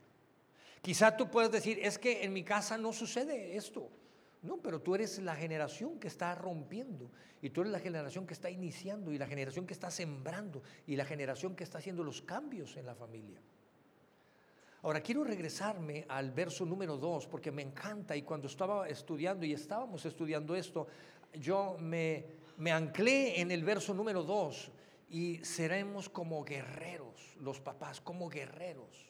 Quizá 0.82 1.16
tú 1.16 1.30
puedes 1.30 1.52
decir, 1.52 1.78
es 1.80 2.00
que 2.00 2.24
en 2.24 2.34
mi 2.34 2.44
casa 2.44 2.76
no 2.76 2.92
sucede 2.92 3.56
esto. 3.56 3.92
No, 4.42 4.58
pero 4.58 4.82
tú 4.82 4.96
eres 4.96 5.20
la 5.20 5.36
generación 5.36 6.00
que 6.00 6.08
está 6.08 6.34
rompiendo 6.34 7.12
y 7.44 7.52
tú 7.52 7.62
eres 7.62 7.72
la 7.72 7.80
generación 7.80 8.26
que 8.26 8.34
está 8.34 8.50
iniciando 8.50 9.14
y 9.14 9.20
la 9.20 9.28
generación 9.28 9.68
que 9.68 9.74
está 9.74 9.92
sembrando 9.92 10.64
y 10.88 10.96
la 10.96 11.06
generación 11.06 11.56
que 11.56 11.64
está 11.64 11.78
haciendo 11.78 12.04
los 12.04 12.24
cambios 12.24 12.78
en 12.78 12.88
la 12.88 12.96
familia. 12.96 13.40
Ahora 14.86 15.02
quiero 15.02 15.24
regresarme 15.24 16.06
al 16.08 16.30
verso 16.30 16.64
número 16.64 16.96
2 16.96 17.26
porque 17.26 17.52
me 17.52 17.64
encanta 17.64 18.16
y 18.16 18.22
cuando 18.22 18.46
estaba 18.46 18.88
estudiando 18.88 19.44
y 19.44 19.52
estábamos 19.52 20.06
estudiando 20.06 20.56
esto, 20.56 20.86
yo 21.34 21.76
me, 21.80 22.24
me 22.58 22.72
anclé 22.72 23.42
en 23.42 23.50
el 23.50 23.64
verso 23.64 23.96
número 23.96 24.22
2 24.22 24.72
y 25.10 25.38
seremos 25.38 26.08
como 26.08 26.44
guerreros, 26.44 27.36
los 27.42 27.60
papás, 27.60 28.00
como 28.00 28.30
guerreros. 28.30 29.10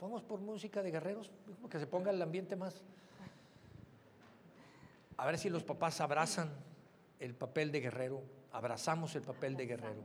Vamos 0.00 0.22
por 0.22 0.38
música 0.40 0.84
de 0.84 0.92
guerreros, 0.92 1.32
que 1.68 1.80
se 1.80 1.88
ponga 1.88 2.12
el 2.12 2.22
ambiente 2.22 2.54
más. 2.54 2.84
A 5.16 5.26
ver 5.26 5.36
si 5.36 5.50
los 5.50 5.64
papás 5.64 6.00
abrazan 6.00 6.48
el 7.18 7.34
papel 7.34 7.72
de 7.72 7.80
guerrero, 7.80 8.22
abrazamos 8.52 9.16
el 9.16 9.22
papel 9.22 9.56
de 9.56 9.66
guerrero. 9.66 10.04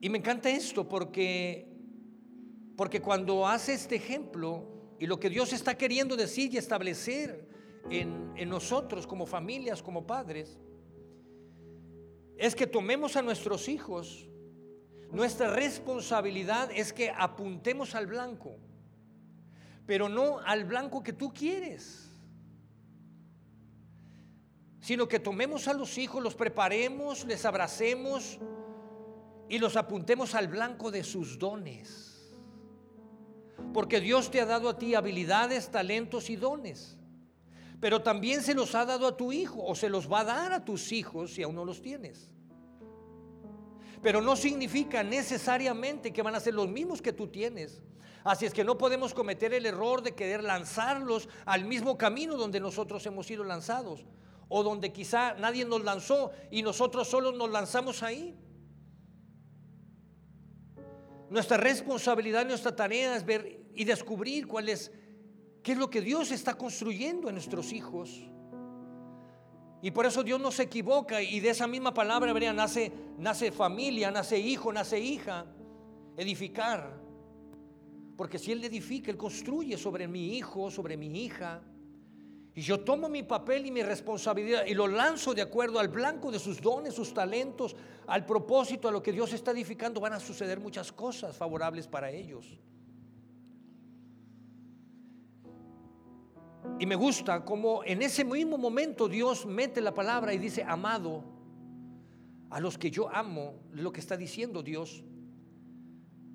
Y 0.00 0.08
me 0.08 0.18
encanta 0.18 0.48
esto 0.48 0.88
porque, 0.88 1.77
porque 2.78 3.02
cuando 3.02 3.44
hace 3.44 3.74
este 3.74 3.96
ejemplo 3.96 4.62
y 5.00 5.08
lo 5.08 5.18
que 5.18 5.28
Dios 5.28 5.52
está 5.52 5.76
queriendo 5.76 6.16
decir 6.16 6.54
y 6.54 6.58
establecer 6.58 7.44
en, 7.90 8.32
en 8.36 8.48
nosotros 8.48 9.04
como 9.04 9.26
familias, 9.26 9.82
como 9.82 10.06
padres, 10.06 10.60
es 12.36 12.54
que 12.54 12.68
tomemos 12.68 13.16
a 13.16 13.22
nuestros 13.22 13.68
hijos. 13.68 14.28
Nuestra 15.10 15.50
responsabilidad 15.50 16.70
es 16.72 16.92
que 16.92 17.10
apuntemos 17.10 17.96
al 17.96 18.06
blanco, 18.06 18.54
pero 19.84 20.08
no 20.08 20.38
al 20.38 20.62
blanco 20.62 21.02
que 21.02 21.12
tú 21.12 21.34
quieres 21.34 22.04
sino 24.80 25.08
que 25.08 25.18
tomemos 25.18 25.68
a 25.68 25.74
los 25.74 25.98
hijos, 25.98 26.22
los 26.22 26.34
preparemos, 26.34 27.26
les 27.26 27.44
abracemos 27.44 28.38
y 29.48 29.58
los 29.58 29.76
apuntemos 29.76 30.34
al 30.34 30.48
blanco 30.48 30.90
de 30.90 31.04
sus 31.04 31.38
dones. 31.38 32.07
Porque 33.72 34.00
Dios 34.00 34.30
te 34.30 34.40
ha 34.40 34.46
dado 34.46 34.68
a 34.68 34.78
ti 34.78 34.94
habilidades, 34.94 35.70
talentos 35.70 36.30
y 36.30 36.36
dones. 36.36 36.96
Pero 37.80 38.02
también 38.02 38.42
se 38.42 38.54
los 38.54 38.74
ha 38.74 38.84
dado 38.84 39.06
a 39.06 39.16
tu 39.16 39.32
hijo 39.32 39.64
o 39.64 39.74
se 39.74 39.88
los 39.88 40.10
va 40.10 40.20
a 40.20 40.24
dar 40.24 40.52
a 40.52 40.64
tus 40.64 40.92
hijos 40.92 41.34
si 41.34 41.42
aún 41.42 41.54
no 41.54 41.64
los 41.64 41.80
tienes. 41.80 42.30
Pero 44.02 44.20
no 44.20 44.36
significa 44.36 45.02
necesariamente 45.02 46.12
que 46.12 46.22
van 46.22 46.34
a 46.34 46.40
ser 46.40 46.54
los 46.54 46.68
mismos 46.68 47.02
que 47.02 47.12
tú 47.12 47.28
tienes. 47.28 47.82
Así 48.24 48.46
es 48.46 48.52
que 48.52 48.64
no 48.64 48.76
podemos 48.76 49.14
cometer 49.14 49.54
el 49.54 49.66
error 49.66 50.02
de 50.02 50.14
querer 50.14 50.42
lanzarlos 50.42 51.28
al 51.44 51.64
mismo 51.64 51.96
camino 51.96 52.36
donde 52.36 52.60
nosotros 52.60 53.04
hemos 53.06 53.26
sido 53.26 53.44
lanzados 53.44 54.04
o 54.48 54.62
donde 54.62 54.92
quizá 54.92 55.34
nadie 55.34 55.64
nos 55.64 55.84
lanzó 55.84 56.32
y 56.50 56.62
nosotros 56.62 57.08
solo 57.08 57.32
nos 57.32 57.50
lanzamos 57.50 58.02
ahí. 58.02 58.36
Nuestra 61.30 61.56
responsabilidad, 61.56 62.46
nuestra 62.46 62.74
tarea 62.74 63.16
es 63.16 63.24
ver 63.24 63.60
y 63.74 63.84
descubrir 63.84 64.46
cuál 64.46 64.68
es, 64.68 64.90
qué 65.62 65.72
es 65.72 65.78
lo 65.78 65.90
que 65.90 66.00
Dios 66.00 66.30
está 66.30 66.54
construyendo 66.54 67.28
en 67.28 67.34
nuestros 67.34 67.72
hijos. 67.72 68.28
Y 69.80 69.90
por 69.90 70.06
eso 70.06 70.24
Dios 70.24 70.40
no 70.40 70.50
se 70.50 70.64
equivoca 70.64 71.22
y 71.22 71.38
de 71.40 71.50
esa 71.50 71.66
misma 71.66 71.94
palabra 71.94 72.30
hebrea 72.30 72.52
nace, 72.52 72.92
nace 73.18 73.52
familia, 73.52 74.10
nace 74.10 74.38
hijo, 74.38 74.72
nace 74.72 74.98
hija, 74.98 75.46
edificar. 76.16 77.00
Porque 78.16 78.38
si 78.38 78.50
Él 78.50 78.64
edifica, 78.64 79.10
Él 79.12 79.16
construye 79.16 79.76
sobre 79.76 80.08
mi 80.08 80.36
hijo, 80.36 80.70
sobre 80.70 80.96
mi 80.96 81.24
hija. 81.24 81.62
Y 82.58 82.62
yo 82.62 82.80
tomo 82.80 83.08
mi 83.08 83.22
papel 83.22 83.66
y 83.66 83.70
mi 83.70 83.84
responsabilidad 83.84 84.66
y 84.66 84.74
lo 84.74 84.88
lanzo 84.88 85.32
de 85.32 85.42
acuerdo 85.42 85.78
al 85.78 85.86
blanco 85.86 86.32
de 86.32 86.40
sus 86.40 86.60
dones, 86.60 86.92
sus 86.92 87.14
talentos, 87.14 87.76
al 88.08 88.26
propósito, 88.26 88.88
a 88.88 88.90
lo 88.90 89.00
que 89.00 89.12
Dios 89.12 89.32
está 89.32 89.52
edificando, 89.52 90.00
van 90.00 90.14
a 90.14 90.18
suceder 90.18 90.58
muchas 90.58 90.90
cosas 90.90 91.36
favorables 91.36 91.86
para 91.86 92.10
ellos. 92.10 92.58
Y 96.80 96.86
me 96.86 96.96
gusta 96.96 97.44
como 97.44 97.84
en 97.84 98.02
ese 98.02 98.24
mismo 98.24 98.58
momento 98.58 99.06
Dios 99.06 99.46
mete 99.46 99.80
la 99.80 99.94
palabra 99.94 100.34
y 100.34 100.38
dice, 100.38 100.64
amado, 100.64 101.22
a 102.50 102.58
los 102.58 102.76
que 102.76 102.90
yo 102.90 103.08
amo, 103.08 103.54
lo 103.70 103.92
que 103.92 104.00
está 104.00 104.16
diciendo 104.16 104.64
Dios, 104.64 105.04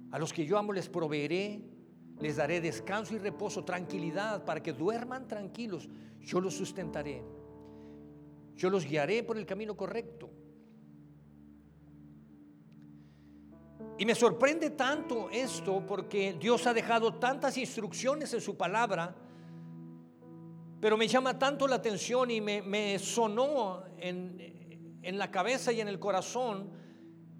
a 0.09 0.17
los 0.19 0.31
que 0.31 0.45
yo 0.45 0.57
amo 0.57 0.71
les 0.71 0.87
proveeré 0.87 1.73
les 2.19 2.37
daré 2.37 2.61
descanso 2.61 3.15
y 3.15 3.17
reposo, 3.17 3.63
tranquilidad, 3.63 4.45
para 4.45 4.61
que 4.61 4.73
duerman 4.73 5.27
tranquilos. 5.27 5.89
Yo 6.23 6.39
los 6.39 6.55
sustentaré. 6.55 7.21
Yo 8.55 8.69
los 8.69 8.85
guiaré 8.85 9.23
por 9.23 9.37
el 9.37 9.45
camino 9.45 9.75
correcto. 9.75 10.29
Y 13.97 14.05
me 14.05 14.15
sorprende 14.15 14.71
tanto 14.71 15.29
esto 15.29 15.85
porque 15.85 16.35
Dios 16.39 16.65
ha 16.65 16.73
dejado 16.73 17.15
tantas 17.15 17.57
instrucciones 17.57 18.33
en 18.33 18.41
su 18.41 18.57
palabra, 18.57 19.15
pero 20.79 20.97
me 20.97 21.07
llama 21.07 21.37
tanto 21.37 21.67
la 21.67 21.75
atención 21.75 22.31
y 22.31 22.41
me, 22.41 22.97
sonó 22.99 23.83
en, 23.97 24.99
en 25.01 25.17
la 25.17 25.29
cabeza 25.29 25.71
y 25.71 25.81
en 25.81 25.87
el 25.87 25.99
corazón 25.99 26.71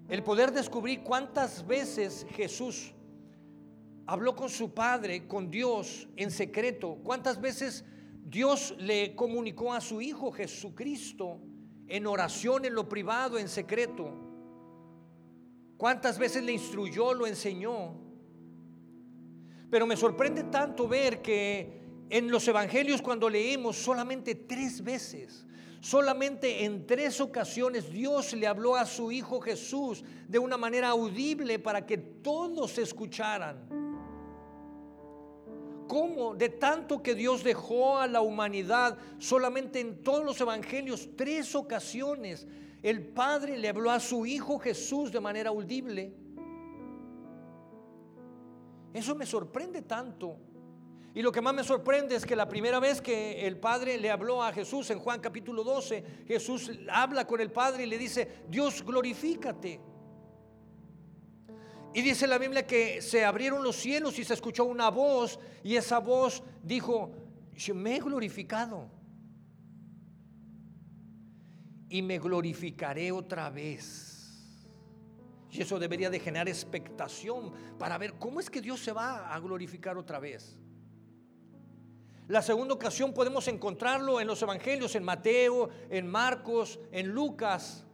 el 0.08 0.22
poder 0.22 0.52
descubrir 0.52 1.02
cuántas 1.02 1.66
veces 1.66 2.26
Jesús 2.30 2.94
habló 4.06 4.36
con 4.36 4.48
su 4.48 4.72
Padre, 4.72 5.26
con 5.26 5.50
Dios 5.50 6.08
en 6.16 6.30
secreto. 6.30 6.98
¿Cuántas 7.02 7.40
veces 7.40 7.84
Dios 8.24 8.74
le 8.78 9.14
comunicó 9.14 9.74
a 9.74 9.82
su 9.82 10.00
Hijo 10.00 10.32
Jesucristo 10.32 11.40
en 11.86 12.06
oración, 12.06 12.64
en 12.64 12.74
lo 12.74 12.88
privado, 12.88 13.38
en 13.38 13.48
secreto? 13.48 14.10
¿Cuántas 15.76 16.18
veces 16.18 16.42
le 16.42 16.52
instruyó, 16.52 17.12
lo 17.12 17.26
enseñó? 17.26 18.00
Pero 19.70 19.86
me 19.86 19.96
sorprende 19.96 20.44
tanto 20.44 20.88
ver 20.88 21.20
que 21.20 21.82
en 22.08 22.30
los 22.30 22.48
evangelios 22.48 23.02
cuando 23.02 23.28
leemos 23.28 23.76
solamente 23.76 24.34
tres 24.34 24.82
veces, 24.82 25.46
solamente 25.80 26.64
en 26.64 26.86
tres 26.86 27.20
ocasiones 27.20 27.90
Dios 27.90 28.32
le 28.32 28.46
habló 28.46 28.74
a 28.74 28.86
su 28.86 29.12
Hijo 29.12 29.38
Jesús 29.40 30.02
de 30.26 30.38
una 30.38 30.56
manera 30.56 30.88
audible 30.88 31.58
para 31.58 31.84
que 31.84 31.98
todos 31.98 32.78
escucharan 32.78 33.83
cómo 35.86 36.34
de 36.34 36.48
tanto 36.48 37.02
que 37.02 37.14
Dios 37.14 37.44
dejó 37.44 37.98
a 37.98 38.06
la 38.06 38.20
humanidad, 38.20 38.98
solamente 39.18 39.80
en 39.80 40.02
todos 40.02 40.24
los 40.24 40.40
evangelios, 40.40 41.08
tres 41.16 41.54
ocasiones, 41.54 42.46
el 42.82 43.02
Padre 43.02 43.56
le 43.56 43.68
habló 43.68 43.90
a 43.90 44.00
su 44.00 44.26
Hijo 44.26 44.58
Jesús 44.58 45.10
de 45.10 45.20
manera 45.20 45.50
audible. 45.50 46.12
Eso 48.92 49.14
me 49.14 49.26
sorprende 49.26 49.82
tanto. 49.82 50.38
Y 51.14 51.22
lo 51.22 51.30
que 51.30 51.40
más 51.40 51.54
me 51.54 51.62
sorprende 51.62 52.16
es 52.16 52.26
que 52.26 52.34
la 52.34 52.48
primera 52.48 52.80
vez 52.80 53.00
que 53.00 53.46
el 53.46 53.56
Padre 53.56 53.98
le 53.98 54.10
habló 54.10 54.42
a 54.42 54.52
Jesús 54.52 54.90
en 54.90 54.98
Juan 54.98 55.20
capítulo 55.20 55.62
12, 55.62 56.24
Jesús 56.26 56.72
habla 56.90 57.26
con 57.26 57.40
el 57.40 57.52
Padre 57.52 57.84
y 57.84 57.86
le 57.86 57.98
dice, 57.98 58.42
Dios 58.48 58.84
glorifícate. 58.84 59.80
Y 61.94 62.02
dice 62.02 62.26
la 62.26 62.38
Biblia 62.38 62.66
que 62.66 63.00
se 63.00 63.24
abrieron 63.24 63.62
los 63.62 63.76
cielos 63.76 64.18
y 64.18 64.24
se 64.24 64.34
escuchó 64.34 64.64
una 64.64 64.90
voz 64.90 65.38
y 65.62 65.76
esa 65.76 66.00
voz 66.00 66.42
dijo, 66.60 67.12
me 67.72 67.96
he 67.96 68.00
glorificado 68.00 68.90
y 71.88 72.02
me 72.02 72.18
glorificaré 72.18 73.12
otra 73.12 73.48
vez. 73.48 74.66
Y 75.52 75.62
eso 75.62 75.78
debería 75.78 76.10
de 76.10 76.18
generar 76.18 76.48
expectación 76.48 77.52
para 77.78 77.96
ver 77.96 78.14
cómo 78.14 78.40
es 78.40 78.50
que 78.50 78.60
Dios 78.60 78.80
se 78.82 78.90
va 78.90 79.32
a 79.32 79.38
glorificar 79.38 79.96
otra 79.96 80.18
vez. 80.18 80.58
La 82.26 82.42
segunda 82.42 82.74
ocasión 82.74 83.14
podemos 83.14 83.46
encontrarlo 83.46 84.20
en 84.20 84.26
los 84.26 84.42
evangelios, 84.42 84.96
en 84.96 85.04
Mateo, 85.04 85.68
en 85.90 86.08
Marcos, 86.08 86.80
en 86.90 87.10
Lucas 87.10 87.86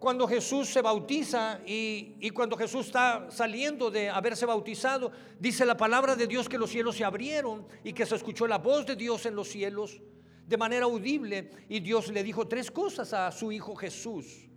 cuando 0.00 0.26
Jesús 0.26 0.66
se 0.70 0.80
bautiza 0.80 1.60
y, 1.66 2.30
cuando 2.30 2.56
Jesús 2.56 2.86
está 2.86 3.30
saliendo 3.30 3.90
de 3.90 4.08
haberse 4.08 4.46
bautizado, 4.46 5.12
dice 5.38 5.66
la 5.66 5.76
palabra 5.76 6.16
de 6.16 6.26
Dios 6.26 6.48
que 6.48 6.56
los 6.56 6.70
cielos 6.70 6.96
se 6.96 7.04
abrieron 7.04 7.66
y 7.84 7.92
que 7.92 8.06
se 8.06 8.16
escuchó 8.16 8.46
la 8.46 8.56
voz 8.56 8.86
de 8.86 8.96
Dios 8.96 9.26
en 9.26 9.36
los 9.36 9.48
cielos 9.48 10.00
de 10.46 10.56
manera 10.56 10.86
audible 10.86 11.50
y 11.68 11.80
Dios 11.80 12.10
le 12.10 12.24
dijo 12.24 12.48
tres 12.48 12.70
cosas 12.70 13.12
a 13.12 13.30
su 13.30 13.52
hijo 13.52 13.76
Jesús. 13.76 14.48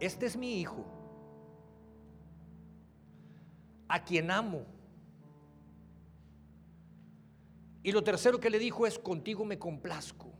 Este 0.00 0.24
es 0.24 0.34
mi 0.34 0.58
hijo, 0.58 0.86
a 3.86 4.02
quien 4.02 4.30
amo. 4.30 4.64
Y 7.82 7.92
lo 7.92 8.02
tercero 8.02 8.40
que 8.40 8.48
le 8.48 8.58
dijo 8.58 8.86
es, 8.86 8.98
contigo 8.98 9.44
me 9.44 9.58
complazco. 9.58 10.39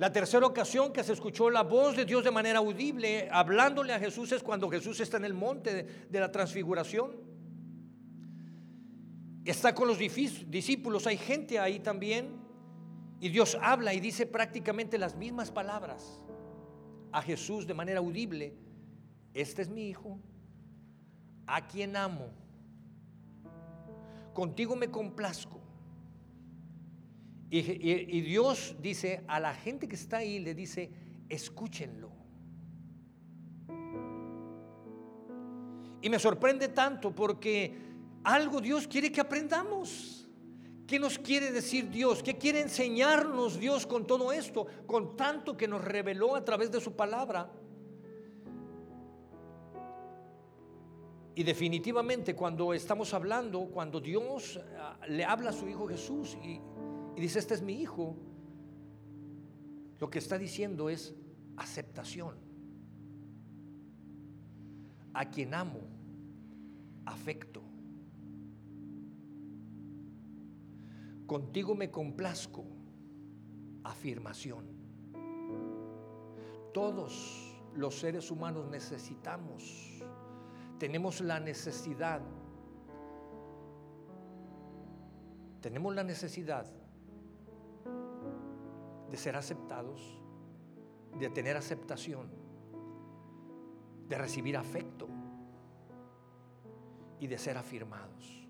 La 0.00 0.10
tercera 0.10 0.46
ocasión 0.46 0.94
que 0.94 1.04
se 1.04 1.12
escuchó 1.12 1.50
la 1.50 1.62
voz 1.62 1.94
de 1.94 2.06
Dios 2.06 2.24
de 2.24 2.30
manera 2.30 2.60
audible 2.60 3.28
hablándole 3.30 3.92
a 3.92 3.98
Jesús 3.98 4.32
es 4.32 4.42
cuando 4.42 4.70
Jesús 4.70 4.98
está 4.98 5.18
en 5.18 5.26
el 5.26 5.34
monte 5.34 6.06
de, 6.08 6.20
la 6.20 6.32
transfiguración. 6.32 7.18
Está 9.44 9.74
con 9.74 9.88
los 9.88 9.98
discípulos, 9.98 11.06
hay 11.06 11.18
gente 11.18 11.58
ahí 11.58 11.80
también. 11.80 12.34
Y 13.20 13.28
Dios 13.28 13.58
habla 13.60 13.92
y 13.92 14.00
dice 14.00 14.24
prácticamente 14.24 14.96
las 14.96 15.16
mismas 15.16 15.50
palabras. 15.50 16.18
a 17.12 17.20
Jesús 17.20 17.66
de 17.66 17.74
manera 17.74 17.98
audible, 17.98 18.54
este 19.34 19.60
es 19.60 19.68
mi 19.68 19.86
hijo, 19.90 20.18
a 21.46 21.66
quien 21.66 21.94
amo, 21.94 22.30
contigo 24.32 24.76
me 24.76 24.90
complazco. 24.90 25.59
Y, 27.52 28.20
Dios 28.20 28.76
dice 28.80 29.24
a 29.26 29.40
la 29.40 29.52
gente 29.52 29.88
que 29.88 29.96
está 29.96 30.18
ahí, 30.18 30.38
le 30.38 30.54
dice, 30.54 30.90
escúchenlo. 31.28 32.12
Y 36.02 36.08
me 36.08 36.18
sorprende 36.18 36.68
tanto 36.68 37.12
porque 37.12 37.74
algo 38.22 38.60
Dios 38.60 38.86
quiere 38.86 39.10
que 39.10 39.20
aprendamos. 39.20 40.28
¿Qué 40.86 40.98
nos 40.98 41.18
quiere 41.18 41.50
decir 41.50 41.90
Dios? 41.90 42.22
¿Qué 42.22 42.38
quiere 42.38 42.60
enseñarnos 42.60 43.58
Dios 43.58 43.86
con 43.86 44.06
todo 44.06 44.32
esto? 44.32 44.66
Con 44.86 45.16
tanto 45.16 45.56
que 45.56 45.66
nos 45.66 45.84
reveló 45.84 46.36
a 46.36 46.44
través 46.44 46.70
de 46.70 46.80
su 46.80 46.92
palabra. 46.94 47.50
Y 51.34 51.42
definitivamente 51.42 52.34
cuando 52.34 52.74
estamos 52.74 53.14
hablando, 53.14 53.66
cuando 53.66 54.00
Dios 54.00 54.60
ah, 54.78 54.98
le 55.08 55.24
habla 55.24 55.50
a 55.50 55.52
su 55.52 55.68
Hijo 55.68 55.86
Jesús 55.86 56.36
y, 56.42 56.60
y 57.16 57.20
dice, 57.20 57.38
este 57.38 57.54
es 57.54 57.62
mi 57.62 57.74
Hijo, 57.74 58.16
lo 59.98 60.08
que 60.08 60.18
está 60.18 60.38
diciendo 60.38 60.88
es 60.88 61.14
aceptación. 61.56 62.36
A 65.12 65.28
quien 65.28 65.54
amo, 65.54 65.80
afecto. 67.04 67.62
Contigo 71.26 71.74
me 71.74 71.90
complazco, 71.90 72.64
afirmación. 73.84 74.64
Todos 76.72 77.60
los 77.74 77.98
seres 77.98 78.30
humanos 78.30 78.68
necesitamos, 78.70 80.02
tenemos 80.78 81.20
la 81.20 81.40
necesidad, 81.40 82.22
tenemos 85.60 85.94
la 85.94 86.04
necesidad 86.04 86.79
de 89.10 89.16
ser 89.16 89.36
aceptados, 89.36 90.20
de 91.18 91.28
tener 91.30 91.56
aceptación, 91.56 92.28
de 94.08 94.18
recibir 94.18 94.56
afecto 94.56 95.08
y 97.18 97.26
de 97.26 97.38
ser 97.38 97.56
afirmados. 97.58 98.40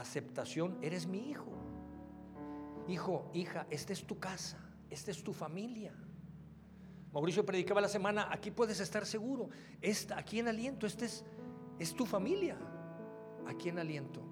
aceptación, 0.00 0.78
eres 0.82 1.06
mi 1.06 1.30
hijo. 1.30 1.52
Hijo, 2.88 3.30
hija, 3.34 3.66
esta 3.70 3.92
es 3.92 4.06
tu 4.06 4.18
casa, 4.18 4.58
esta 4.88 5.10
es 5.10 5.22
tu 5.22 5.32
familia. 5.32 5.92
Mauricio 7.12 7.44
predicaba 7.44 7.80
la 7.80 7.88
semana, 7.88 8.28
aquí 8.30 8.50
puedes 8.50 8.80
estar 8.80 9.04
seguro, 9.04 9.50
esta, 9.80 10.18
aquí 10.18 10.38
en 10.38 10.48
aliento, 10.48 10.86
este 10.86 11.04
es, 11.04 11.24
es 11.78 11.94
tu 11.94 12.06
familia, 12.06 12.56
aquí 13.46 13.68
en 13.68 13.78
aliento. 13.78 14.22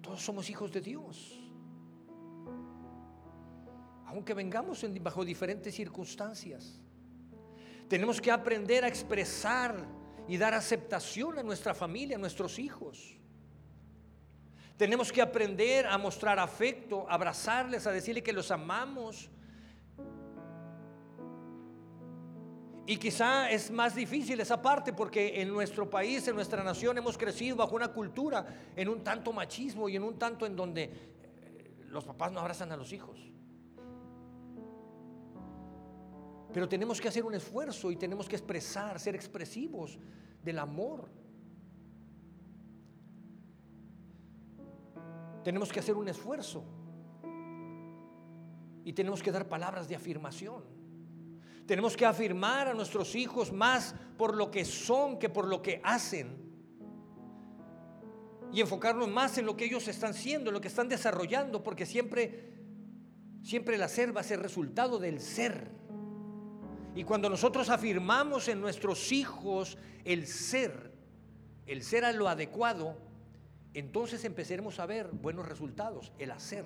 Todos 0.00 0.22
somos 0.22 0.48
hijos 0.50 0.72
de 0.72 0.80
Dios. 0.80 1.38
Aunque 4.06 4.34
vengamos 4.34 4.82
en, 4.82 5.02
bajo 5.02 5.24
diferentes 5.24 5.74
circunstancias, 5.74 6.80
tenemos 7.88 8.20
que 8.20 8.30
aprender 8.30 8.84
a 8.84 8.88
expresar 8.88 9.86
y 10.26 10.36
dar 10.36 10.54
aceptación 10.54 11.38
a 11.38 11.42
nuestra 11.42 11.74
familia, 11.74 12.16
a 12.16 12.18
nuestros 12.18 12.58
hijos. 12.58 13.16
Tenemos 14.76 15.12
que 15.12 15.20
aprender 15.20 15.86
a 15.86 15.98
mostrar 15.98 16.38
afecto, 16.38 17.04
abrazarles, 17.08 17.86
a 17.86 17.92
decirle 17.92 18.22
que 18.22 18.32
los 18.32 18.50
amamos. 18.50 19.28
Y 22.90 22.96
quizá 22.96 23.48
es 23.48 23.70
más 23.70 23.94
difícil 23.94 24.40
esa 24.40 24.60
parte 24.60 24.92
porque 24.92 25.40
en 25.40 25.48
nuestro 25.48 25.88
país, 25.88 26.26
en 26.26 26.34
nuestra 26.34 26.64
nación, 26.64 26.98
hemos 26.98 27.16
crecido 27.16 27.54
bajo 27.54 27.76
una 27.76 27.92
cultura 27.92 28.44
en 28.74 28.88
un 28.88 29.04
tanto 29.04 29.32
machismo 29.32 29.88
y 29.88 29.94
en 29.94 30.02
un 30.02 30.18
tanto 30.18 30.44
en 30.44 30.56
donde 30.56 30.82
eh, 30.82 31.84
los 31.86 32.04
papás 32.04 32.32
no 32.32 32.40
abrazan 32.40 32.72
a 32.72 32.76
los 32.76 32.92
hijos. 32.92 33.20
Pero 36.52 36.68
tenemos 36.68 37.00
que 37.00 37.06
hacer 37.06 37.24
un 37.24 37.34
esfuerzo 37.34 37.92
y 37.92 37.96
tenemos 37.96 38.28
que 38.28 38.34
expresar, 38.34 38.98
ser 38.98 39.14
expresivos 39.14 39.96
del 40.42 40.58
amor 40.58 41.08
tenemos 45.44 45.72
que 45.72 45.78
hacer 45.78 45.96
un 45.96 46.08
esfuerzo 46.08 46.64
y 48.84 48.92
tenemos 48.92 49.22
que 49.22 49.30
dar 49.30 49.48
palabras 49.48 49.88
de 49.88 49.94
afirmación. 49.94 50.79
Tenemos 51.66 51.96
que 51.96 52.06
afirmar 52.06 52.68
a 52.68 52.74
nuestros 52.74 53.14
hijos 53.14 53.52
más 53.52 53.94
por 54.16 54.36
lo 54.36 54.50
que 54.50 54.64
son 54.64 55.18
que 55.18 55.28
por 55.28 55.46
lo 55.46 55.62
que 55.62 55.80
hacen. 55.84 56.50
Y 58.52 58.60
enfocarnos 58.60 59.08
más 59.08 59.38
en 59.38 59.46
lo 59.46 59.56
que 59.56 59.66
ellos 59.66 59.86
están 59.86 60.12
siendo, 60.14 60.50
en 60.50 60.54
lo 60.54 60.60
que 60.60 60.68
están 60.68 60.88
desarrollando, 60.88 61.62
porque 61.62 61.86
siempre, 61.86 62.52
siempre 63.42 63.76
el 63.76 63.82
hacer 63.82 64.16
va 64.16 64.22
a 64.22 64.24
ser 64.24 64.40
resultado 64.40 64.98
del 64.98 65.20
ser. 65.20 65.70
Y 66.94 67.04
cuando 67.04 67.30
nosotros 67.30 67.70
afirmamos 67.70 68.48
en 68.48 68.60
nuestros 68.60 69.12
hijos 69.12 69.78
el 70.04 70.26
ser, 70.26 70.92
el 71.66 71.84
ser 71.84 72.04
a 72.04 72.12
lo 72.12 72.28
adecuado, 72.28 72.96
entonces 73.74 74.24
empezaremos 74.24 74.80
a 74.80 74.86
ver 74.86 75.08
buenos 75.12 75.46
resultados, 75.46 76.12
el 76.18 76.32
hacer. 76.32 76.64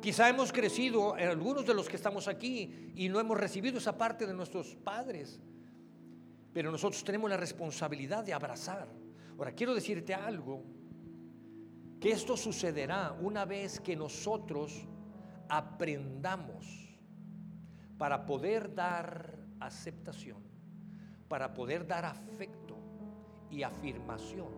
Quizá 0.00 0.30
hemos 0.30 0.50
crecido, 0.50 1.16
en 1.18 1.28
algunos 1.28 1.66
de 1.66 1.74
los 1.74 1.88
que 1.88 1.96
estamos 1.96 2.26
aquí, 2.26 2.92
y 2.94 3.08
no 3.08 3.20
hemos 3.20 3.38
recibido 3.38 3.78
esa 3.78 3.98
parte 3.98 4.26
de 4.26 4.32
nuestros 4.32 4.74
padres, 4.76 5.40
pero 6.52 6.70
nosotros 6.70 7.04
tenemos 7.04 7.28
la 7.28 7.36
responsabilidad 7.36 8.24
de 8.24 8.32
abrazar. 8.32 8.88
Ahora, 9.36 9.52
quiero 9.52 9.74
decirte 9.74 10.14
algo, 10.14 10.64
que 12.00 12.12
esto 12.12 12.36
sucederá 12.36 13.12
una 13.20 13.44
vez 13.44 13.78
que 13.78 13.94
nosotros 13.94 14.88
aprendamos 15.48 16.88
para 17.98 18.24
poder 18.24 18.74
dar 18.74 19.36
aceptación, 19.60 20.42
para 21.28 21.52
poder 21.52 21.86
dar 21.86 22.06
afecto 22.06 22.78
y 23.50 23.62
afirmación. 23.62 24.48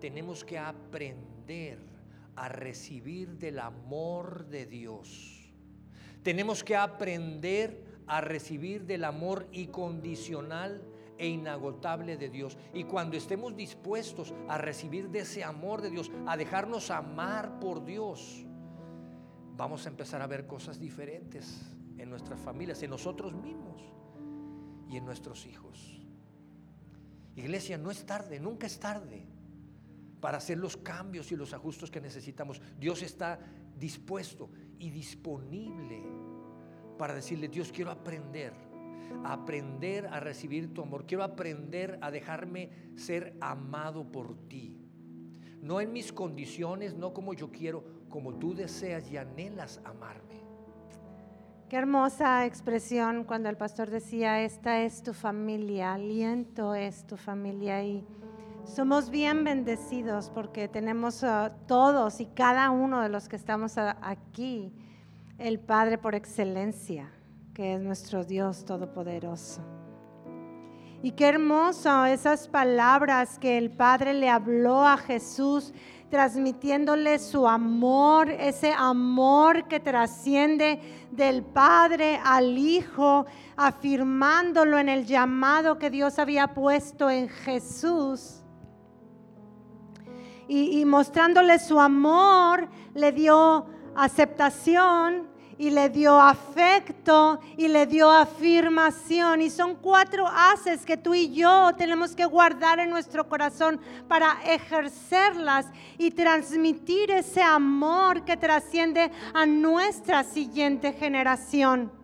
Tenemos 0.00 0.44
que 0.44 0.58
aprender 0.58 1.89
a 2.36 2.48
recibir 2.48 3.38
del 3.38 3.58
amor 3.58 4.46
de 4.46 4.66
Dios. 4.66 5.52
Tenemos 6.22 6.64
que 6.64 6.76
aprender 6.76 7.84
a 8.06 8.20
recibir 8.20 8.84
del 8.86 9.04
amor 9.04 9.46
incondicional 9.52 10.82
e 11.16 11.28
inagotable 11.28 12.16
de 12.16 12.28
Dios. 12.28 12.58
Y 12.74 12.84
cuando 12.84 13.16
estemos 13.16 13.54
dispuestos 13.56 14.34
a 14.48 14.58
recibir 14.58 15.10
de 15.10 15.20
ese 15.20 15.44
amor 15.44 15.82
de 15.82 15.90
Dios, 15.90 16.10
a 16.26 16.36
dejarnos 16.36 16.90
amar 16.90 17.60
por 17.60 17.84
Dios, 17.84 18.44
vamos 19.56 19.86
a 19.86 19.90
empezar 19.90 20.22
a 20.22 20.26
ver 20.26 20.46
cosas 20.46 20.80
diferentes 20.80 21.62
en 21.98 22.08
nuestras 22.08 22.40
familias, 22.40 22.82
en 22.82 22.90
nosotros 22.90 23.34
mismos 23.34 23.82
y 24.88 24.96
en 24.96 25.04
nuestros 25.04 25.46
hijos. 25.46 26.00
Iglesia, 27.36 27.78
no 27.78 27.90
es 27.90 28.04
tarde, 28.04 28.40
nunca 28.40 28.66
es 28.66 28.80
tarde 28.80 29.26
para 30.20 30.38
hacer 30.38 30.58
los 30.58 30.76
cambios 30.76 31.32
y 31.32 31.36
los 31.36 31.52
ajustes 31.52 31.90
que 31.90 32.00
necesitamos. 32.00 32.60
Dios 32.78 33.02
está 33.02 33.38
dispuesto 33.78 34.50
y 34.78 34.90
disponible 34.90 36.02
para 36.98 37.14
decirle, 37.14 37.48
Dios, 37.48 37.72
quiero 37.72 37.90
aprender, 37.90 38.52
aprender 39.24 40.06
a 40.06 40.20
recibir 40.20 40.74
tu 40.74 40.82
amor, 40.82 41.06
quiero 41.06 41.24
aprender 41.24 41.98
a 42.02 42.10
dejarme 42.10 42.70
ser 42.96 43.36
amado 43.40 44.10
por 44.10 44.36
ti. 44.48 44.76
No 45.62 45.80
en 45.80 45.92
mis 45.92 46.12
condiciones, 46.12 46.94
no 46.94 47.12
como 47.12 47.34
yo 47.34 47.50
quiero, 47.50 47.84
como 48.08 48.34
tú 48.34 48.54
deseas 48.54 49.10
y 49.10 49.16
anhelas 49.16 49.80
amarme. 49.84 50.40
Qué 51.68 51.76
hermosa 51.76 52.46
expresión 52.46 53.24
cuando 53.24 53.48
el 53.48 53.56
pastor 53.56 53.90
decía, 53.90 54.42
esta 54.42 54.82
es 54.82 55.02
tu 55.02 55.12
familia, 55.12 55.94
aliento 55.94 56.74
es 56.74 57.06
tu 57.06 57.16
familia 57.16 57.84
y 57.84 58.04
somos 58.64 59.10
bien 59.10 59.44
bendecidos 59.44 60.30
porque 60.30 60.68
tenemos 60.68 61.24
todos 61.66 62.20
y 62.20 62.26
cada 62.26 62.70
uno 62.70 63.00
de 63.00 63.08
los 63.08 63.28
que 63.28 63.36
estamos 63.36 63.76
aquí 63.78 64.72
el 65.38 65.58
Padre 65.58 65.98
por 65.98 66.14
excelencia, 66.14 67.10
que 67.54 67.74
es 67.74 67.80
nuestro 67.80 68.24
Dios 68.24 68.64
Todopoderoso. 68.64 69.62
Y 71.02 71.12
qué 71.12 71.28
hermoso 71.28 72.04
esas 72.04 72.46
palabras 72.46 73.38
que 73.38 73.56
el 73.56 73.70
Padre 73.70 74.12
le 74.12 74.28
habló 74.28 74.86
a 74.86 74.98
Jesús 74.98 75.72
transmitiéndole 76.10 77.18
su 77.18 77.48
amor, 77.48 78.28
ese 78.30 78.74
amor 78.76 79.68
que 79.68 79.80
trasciende 79.80 80.80
del 81.10 81.42
Padre 81.42 82.20
al 82.22 82.58
Hijo, 82.58 83.24
afirmándolo 83.56 84.78
en 84.78 84.88
el 84.88 85.06
llamado 85.06 85.78
que 85.78 85.88
Dios 85.88 86.18
había 86.18 86.48
puesto 86.48 87.08
en 87.08 87.28
Jesús. 87.28 88.39
Y, 90.52 90.84
mostrándole 90.84 91.60
su 91.60 91.80
amor, 91.80 92.68
le 92.94 93.12
dio 93.12 93.66
aceptación 93.94 95.28
y 95.56 95.70
le 95.70 95.90
dio 95.90 96.18
afecto 96.18 97.38
y 97.56 97.68
le 97.68 97.86
dio 97.86 98.10
afirmación. 98.10 99.42
Y 99.42 99.50
son 99.50 99.76
cuatro 99.76 100.26
haces 100.26 100.84
que 100.84 100.96
tú 100.96 101.14
y 101.14 101.32
yo 101.32 101.70
tenemos 101.78 102.16
que 102.16 102.24
guardar 102.24 102.80
en 102.80 102.90
nuestro 102.90 103.28
corazón 103.28 103.80
para 104.08 104.40
ejercerlas 104.44 105.66
y 105.98 106.10
transmitir 106.10 107.12
ese 107.12 107.42
amor 107.42 108.24
que 108.24 108.36
trasciende 108.36 109.12
a 109.32 109.46
nuestra 109.46 110.24
siguiente 110.24 110.92
generación. 110.94 111.99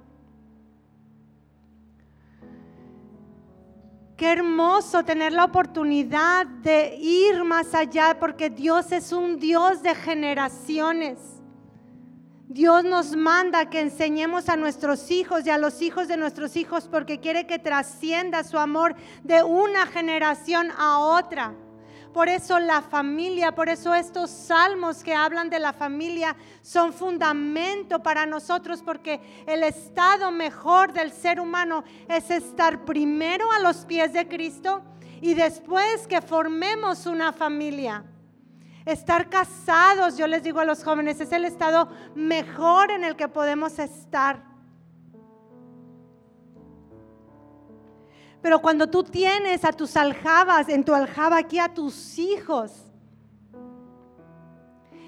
Qué 4.16 4.32
hermoso 4.32 5.04
tener 5.04 5.34
la 5.34 5.44
oportunidad 5.44 6.46
de 6.46 6.96
ir 6.98 7.44
más 7.44 7.74
allá 7.74 8.16
porque 8.18 8.48
Dios 8.48 8.90
es 8.90 9.12
un 9.12 9.38
Dios 9.38 9.82
de 9.82 9.94
generaciones. 9.94 11.18
Dios 12.48 12.82
nos 12.84 13.14
manda 13.14 13.68
que 13.68 13.80
enseñemos 13.80 14.48
a 14.48 14.56
nuestros 14.56 15.10
hijos 15.10 15.44
y 15.44 15.50
a 15.50 15.58
los 15.58 15.82
hijos 15.82 16.08
de 16.08 16.16
nuestros 16.16 16.56
hijos 16.56 16.88
porque 16.88 17.20
quiere 17.20 17.46
que 17.46 17.58
trascienda 17.58 18.42
su 18.42 18.56
amor 18.58 18.96
de 19.22 19.42
una 19.42 19.84
generación 19.84 20.70
a 20.78 20.98
otra. 20.98 21.54
Por 22.16 22.30
eso 22.30 22.58
la 22.58 22.80
familia, 22.80 23.54
por 23.54 23.68
eso 23.68 23.94
estos 23.94 24.30
salmos 24.30 25.04
que 25.04 25.14
hablan 25.14 25.50
de 25.50 25.58
la 25.58 25.74
familia 25.74 26.34
son 26.62 26.94
fundamento 26.94 28.02
para 28.02 28.24
nosotros 28.24 28.82
porque 28.82 29.20
el 29.46 29.62
estado 29.62 30.30
mejor 30.30 30.94
del 30.94 31.12
ser 31.12 31.38
humano 31.38 31.84
es 32.08 32.30
estar 32.30 32.86
primero 32.86 33.52
a 33.52 33.58
los 33.58 33.84
pies 33.84 34.14
de 34.14 34.26
Cristo 34.26 34.80
y 35.20 35.34
después 35.34 36.06
que 36.06 36.22
formemos 36.22 37.04
una 37.04 37.34
familia. 37.34 38.02
Estar 38.86 39.28
casados, 39.28 40.16
yo 40.16 40.26
les 40.26 40.42
digo 40.42 40.60
a 40.60 40.64
los 40.64 40.82
jóvenes, 40.82 41.20
es 41.20 41.32
el 41.32 41.44
estado 41.44 41.90
mejor 42.14 42.92
en 42.92 43.04
el 43.04 43.16
que 43.16 43.28
podemos 43.28 43.78
estar. 43.78 44.55
Pero 48.46 48.60
cuando 48.60 48.86
tú 48.86 49.02
tienes 49.02 49.64
a 49.64 49.72
tus 49.72 49.96
aljabas, 49.96 50.68
en 50.68 50.84
tu 50.84 50.94
aljaba 50.94 51.36
aquí 51.36 51.58
a 51.58 51.74
tus 51.74 52.16
hijos, 52.16 52.70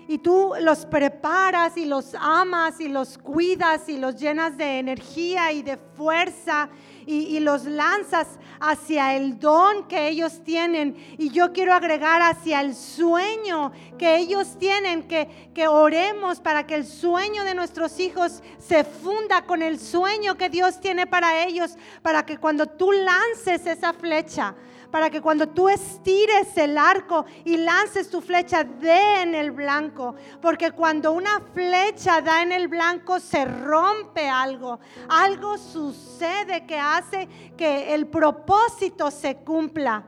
y 0.09 0.18
tú 0.18 0.55
los 0.61 0.85
preparas 0.85 1.77
y 1.77 1.85
los 1.85 2.16
amas 2.16 2.81
y 2.81 2.88
los 2.88 3.16
cuidas 3.16 3.88
y 3.88 3.96
los 3.96 4.16
llenas 4.16 4.57
de 4.57 4.81
energía 4.81 5.53
y 5.53 5.62
de 5.62 5.77
fuerza 5.77 6.68
y, 7.10 7.40
los 7.40 7.64
lanzas 7.64 8.28
hacia 8.60 9.16
el 9.16 9.38
don 9.38 9.88
que 9.88 10.08
ellos 10.08 10.44
tienen. 10.44 10.94
Y 11.16 11.30
yo 11.30 11.54
quiero 11.54 11.72
agregar 11.72 12.20
hacia 12.20 12.60
el 12.60 12.74
sueño 12.74 13.72
que 13.98 14.18
ellos 14.18 14.58
tienen, 14.58 15.08
que, 15.08 15.50
que 15.54 15.68
oremos 15.68 16.40
para 16.40 16.66
que 16.66 16.74
el 16.74 16.86
sueño 16.86 17.44
de 17.44 17.54
nuestros 17.54 17.98
hijos 17.98 18.42
se 18.58 18.84
funda 18.84 19.46
con 19.46 19.62
el 19.62 19.80
sueño 19.80 20.36
que 20.36 20.50
Dios 20.50 20.80
tiene 20.80 21.06
para 21.06 21.44
ellos, 21.44 21.76
para 22.02 22.26
que 22.26 22.36
cuando 22.36 22.66
tú 22.66 22.92
lances 22.92 23.66
esa 23.66 23.94
flecha, 23.94 24.54
para 24.90 25.11
que 25.11 25.20
cuando 25.20 25.48
tú 25.48 25.68
estires 25.68 26.57
el 26.57 26.79
arco 26.79 27.27
y 27.44 27.57
lances 27.57 28.09
tu 28.09 28.20
flecha, 28.20 28.64
dé 28.64 29.22
en 29.22 29.35
el 29.35 29.51
blanco. 29.51 30.14
Porque 30.40 30.72
cuando 30.72 31.12
una 31.12 31.40
flecha 31.53 32.20
da 32.20 32.42
en 32.42 32.53
el 32.53 32.68
blanco, 32.68 33.20
se 33.20 33.44
rompe 33.44 34.29
algo. 34.29 34.81
Algo 35.09 35.59
sucede 35.59 36.66
que 36.66 36.79
hace 36.79 37.29
que 37.57 37.94
el 37.94 38.07
propósito 38.07 39.11
se 39.11 39.37
cumpla. 39.37 40.05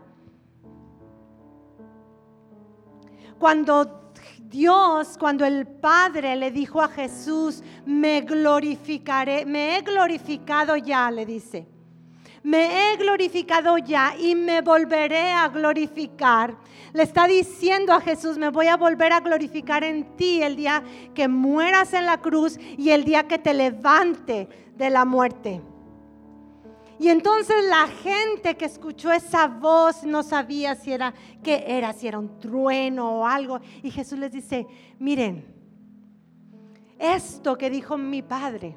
Cuando 3.38 4.12
Dios, 4.38 5.16
cuando 5.18 5.44
el 5.44 5.66
Padre 5.66 6.36
le 6.36 6.50
dijo 6.50 6.82
a 6.82 6.88
Jesús, 6.88 7.62
me 7.86 8.22
glorificaré, 8.22 9.46
me 9.46 9.76
he 9.76 9.82
glorificado 9.82 10.76
ya, 10.76 11.10
le 11.10 11.24
dice 11.24 11.79
me 12.42 12.92
he 12.92 12.96
glorificado 12.96 13.76
ya 13.78 14.14
y 14.18 14.34
me 14.34 14.62
volveré 14.62 15.32
a 15.32 15.48
glorificar. 15.48 16.56
Le 16.92 17.02
está 17.02 17.26
diciendo 17.26 17.92
a 17.92 18.00
Jesús, 18.00 18.38
me 18.38 18.48
voy 18.48 18.66
a 18.66 18.76
volver 18.76 19.12
a 19.12 19.20
glorificar 19.20 19.84
en 19.84 20.16
ti 20.16 20.42
el 20.42 20.56
día 20.56 20.82
que 21.14 21.28
mueras 21.28 21.92
en 21.92 22.06
la 22.06 22.20
cruz 22.20 22.58
y 22.78 22.90
el 22.90 23.04
día 23.04 23.28
que 23.28 23.38
te 23.38 23.52
levante 23.52 24.48
de 24.74 24.90
la 24.90 25.04
muerte. 25.04 25.60
Y 26.98 27.08
entonces 27.08 27.56
la 27.64 27.86
gente 27.86 28.56
que 28.56 28.66
escuchó 28.66 29.12
esa 29.12 29.46
voz 29.46 30.04
no 30.04 30.22
sabía 30.22 30.74
si 30.74 30.92
era 30.92 31.14
qué 31.42 31.64
era, 31.66 31.92
si 31.92 32.08
era 32.08 32.18
un 32.18 32.38
trueno 32.38 33.20
o 33.20 33.26
algo. 33.26 33.60
Y 33.82 33.90
Jesús 33.90 34.18
les 34.18 34.32
dice, 34.32 34.66
miren, 34.98 35.46
esto 36.98 37.56
que 37.56 37.70
dijo 37.70 37.96
mi 37.96 38.22
padre 38.22 38.76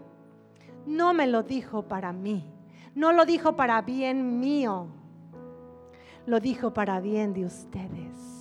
no 0.85 1.13
me 1.13 1.27
lo 1.27 1.43
dijo 1.43 1.87
para 1.87 2.11
mí 2.11 2.45
no 2.95 3.11
lo 3.11 3.25
dijo 3.25 3.55
para 3.55 3.81
bien 3.81 4.39
mío, 4.39 4.87
lo 6.25 6.39
dijo 6.39 6.73
para 6.73 6.99
bien 6.99 7.33
de 7.33 7.45
ustedes. 7.45 8.33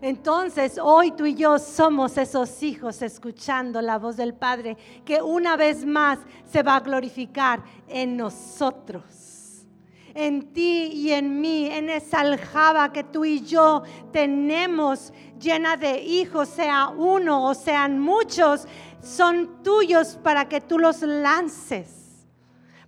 Entonces, 0.00 0.78
hoy 0.78 1.12
tú 1.12 1.24
y 1.24 1.34
yo 1.34 1.58
somos 1.58 2.18
esos 2.18 2.62
hijos 2.62 3.00
escuchando 3.00 3.80
la 3.80 3.98
voz 3.98 4.18
del 4.18 4.34
Padre 4.34 4.76
que 5.02 5.22
una 5.22 5.56
vez 5.56 5.86
más 5.86 6.18
se 6.44 6.62
va 6.62 6.76
a 6.76 6.80
glorificar 6.80 7.62
en 7.88 8.14
nosotros, 8.14 9.64
en 10.12 10.52
ti 10.52 10.90
y 10.92 11.10
en 11.12 11.40
mí, 11.40 11.70
en 11.70 11.88
esa 11.88 12.20
aljaba 12.20 12.92
que 12.92 13.02
tú 13.02 13.24
y 13.24 13.40
yo 13.40 13.82
tenemos 14.12 15.10
llena 15.40 15.78
de 15.78 16.02
hijos, 16.02 16.50
sea 16.50 16.88
uno 16.88 17.42
o 17.42 17.54
sean 17.54 17.98
muchos 17.98 18.68
son 19.04 19.62
tuyos 19.62 20.18
para 20.22 20.48
que 20.48 20.60
tú 20.60 20.78
los 20.78 21.02
lances, 21.02 22.26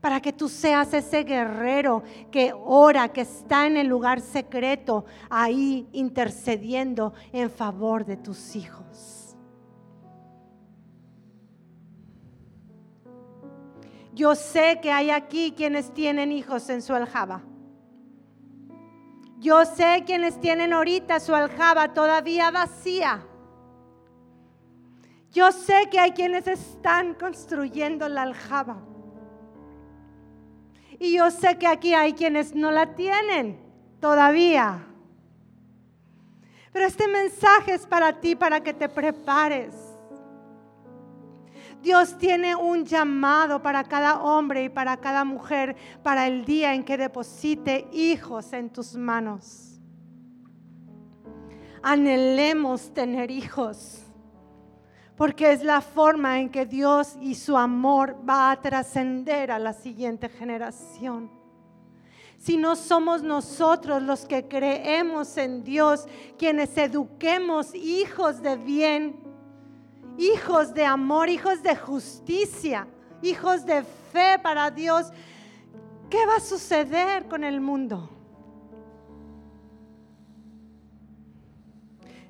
para 0.00 0.20
que 0.20 0.32
tú 0.32 0.48
seas 0.48 0.92
ese 0.94 1.24
guerrero 1.24 2.02
que 2.30 2.52
ora, 2.54 3.12
que 3.12 3.20
está 3.20 3.66
en 3.66 3.76
el 3.76 3.86
lugar 3.86 4.20
secreto, 4.20 5.04
ahí 5.28 5.86
intercediendo 5.92 7.12
en 7.32 7.50
favor 7.50 8.06
de 8.06 8.16
tus 8.16 8.56
hijos. 8.56 9.36
Yo 14.14 14.34
sé 14.34 14.78
que 14.80 14.90
hay 14.90 15.10
aquí 15.10 15.52
quienes 15.54 15.92
tienen 15.92 16.32
hijos 16.32 16.70
en 16.70 16.80
su 16.80 16.94
aljaba. 16.94 17.42
Yo 19.38 19.66
sé 19.66 20.04
quienes 20.06 20.40
tienen 20.40 20.72
ahorita 20.72 21.20
su 21.20 21.34
aljaba 21.34 21.92
todavía 21.92 22.50
vacía. 22.50 23.26
Yo 25.36 25.52
sé 25.52 25.90
que 25.90 26.00
hay 26.00 26.12
quienes 26.12 26.46
están 26.46 27.12
construyendo 27.12 28.08
la 28.08 28.22
aljaba. 28.22 28.78
Y 30.98 31.14
yo 31.14 31.30
sé 31.30 31.58
que 31.58 31.66
aquí 31.66 31.92
hay 31.92 32.14
quienes 32.14 32.54
no 32.54 32.70
la 32.70 32.94
tienen 32.94 33.60
todavía. 34.00 34.86
Pero 36.72 36.86
este 36.86 37.06
mensaje 37.06 37.74
es 37.74 37.86
para 37.86 38.18
ti, 38.18 38.34
para 38.34 38.62
que 38.62 38.72
te 38.72 38.88
prepares. 38.88 39.74
Dios 41.82 42.16
tiene 42.16 42.56
un 42.56 42.86
llamado 42.86 43.62
para 43.62 43.84
cada 43.84 44.22
hombre 44.22 44.64
y 44.64 44.68
para 44.70 44.96
cada 44.96 45.22
mujer 45.22 45.76
para 46.02 46.26
el 46.26 46.46
día 46.46 46.72
en 46.72 46.82
que 46.82 46.96
deposite 46.96 47.86
hijos 47.92 48.54
en 48.54 48.70
tus 48.70 48.94
manos. 48.94 49.82
Anhelemos 51.82 52.94
tener 52.94 53.30
hijos 53.30 54.05
porque 55.16 55.52
es 55.52 55.62
la 55.62 55.80
forma 55.80 56.40
en 56.40 56.50
que 56.50 56.66
Dios 56.66 57.16
y 57.20 57.34
su 57.34 57.56
amor 57.56 58.16
va 58.28 58.50
a 58.50 58.60
trascender 58.60 59.50
a 59.50 59.58
la 59.58 59.72
siguiente 59.72 60.28
generación. 60.28 61.30
Si 62.38 62.58
no 62.58 62.76
somos 62.76 63.22
nosotros 63.22 64.02
los 64.02 64.26
que 64.26 64.46
creemos 64.46 65.38
en 65.38 65.64
Dios, 65.64 66.06
quienes 66.38 66.76
eduquemos 66.76 67.74
hijos 67.74 68.42
de 68.42 68.56
bien, 68.56 69.16
hijos 70.18 70.74
de 70.74 70.84
amor, 70.84 71.30
hijos 71.30 71.62
de 71.62 71.74
justicia, 71.74 72.86
hijos 73.22 73.64
de 73.64 73.82
fe 74.12 74.38
para 74.42 74.70
Dios, 74.70 75.10
¿qué 76.10 76.26
va 76.26 76.36
a 76.36 76.40
suceder 76.40 77.26
con 77.26 77.42
el 77.42 77.60
mundo? 77.60 78.10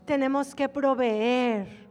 Tenemos 0.04 0.54
que 0.54 0.68
proveer 0.68 1.85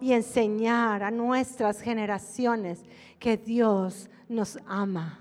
y 0.00 0.12
enseñar 0.12 1.02
a 1.02 1.10
nuestras 1.10 1.80
generaciones 1.80 2.84
que 3.18 3.36
Dios 3.36 4.08
nos 4.28 4.58
ama 4.66 5.18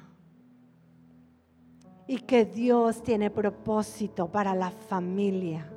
y 2.08 2.20
que 2.20 2.46
Dios 2.46 3.04
tiene 3.04 3.30
propósito 3.30 4.28
para 4.28 4.56
la 4.56 4.72
familia. 4.72 5.70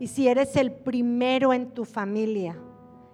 Y 0.00 0.06
si 0.06 0.28
eres 0.28 0.56
el 0.56 0.72
primero 0.72 1.52
en 1.52 1.70
tu 1.70 1.84
familia 1.84 2.56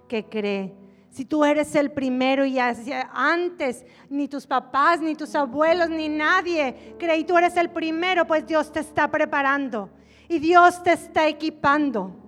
que 0.07 0.25
cree, 0.25 0.73
Si 1.15 1.23
tú 1.23 1.45
eres 1.45 1.73
el 1.75 1.91
primero 1.91 2.43
y 2.43 2.57
antes 2.59 3.85
ni 4.09 4.27
tus 4.27 4.45
papás, 4.45 4.99
ni 4.99 5.15
tus 5.15 5.33
abuelos, 5.33 5.89
ni 5.89 6.09
nadie 6.09 6.93
creí 6.99 7.23
tú 7.23 7.37
eres 7.37 7.55
el 7.55 7.69
primero, 7.69 8.27
pues 8.27 8.45
Dios 8.45 8.69
te 8.69 8.81
está 8.81 9.09
preparando 9.09 9.89
y 10.27 10.39
Dios 10.39 10.83
te 10.83 10.91
está 10.91 11.25
equipando. 11.25 12.24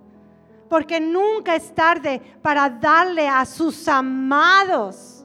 Porque 0.68 1.00
nunca 1.00 1.54
es 1.56 1.74
tarde 1.74 2.20
para 2.42 2.68
darle 2.68 3.28
a 3.28 3.44
sus 3.44 3.88
amados 3.88 5.18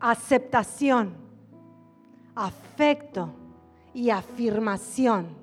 aceptación, 0.00 1.14
afecto 2.34 3.32
y 3.92 4.10
afirmación 4.10 5.36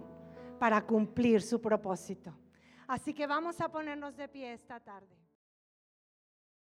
para 0.60 0.82
cumplir 0.82 1.42
su 1.42 1.62
propósito. 1.62 2.34
Así 2.88 3.14
que 3.14 3.28
vamos 3.28 3.62
a 3.62 3.70
ponernos 3.70 4.16
de 4.16 4.28
pie 4.28 4.54
esta 4.54 4.80
tarde. 4.80 5.17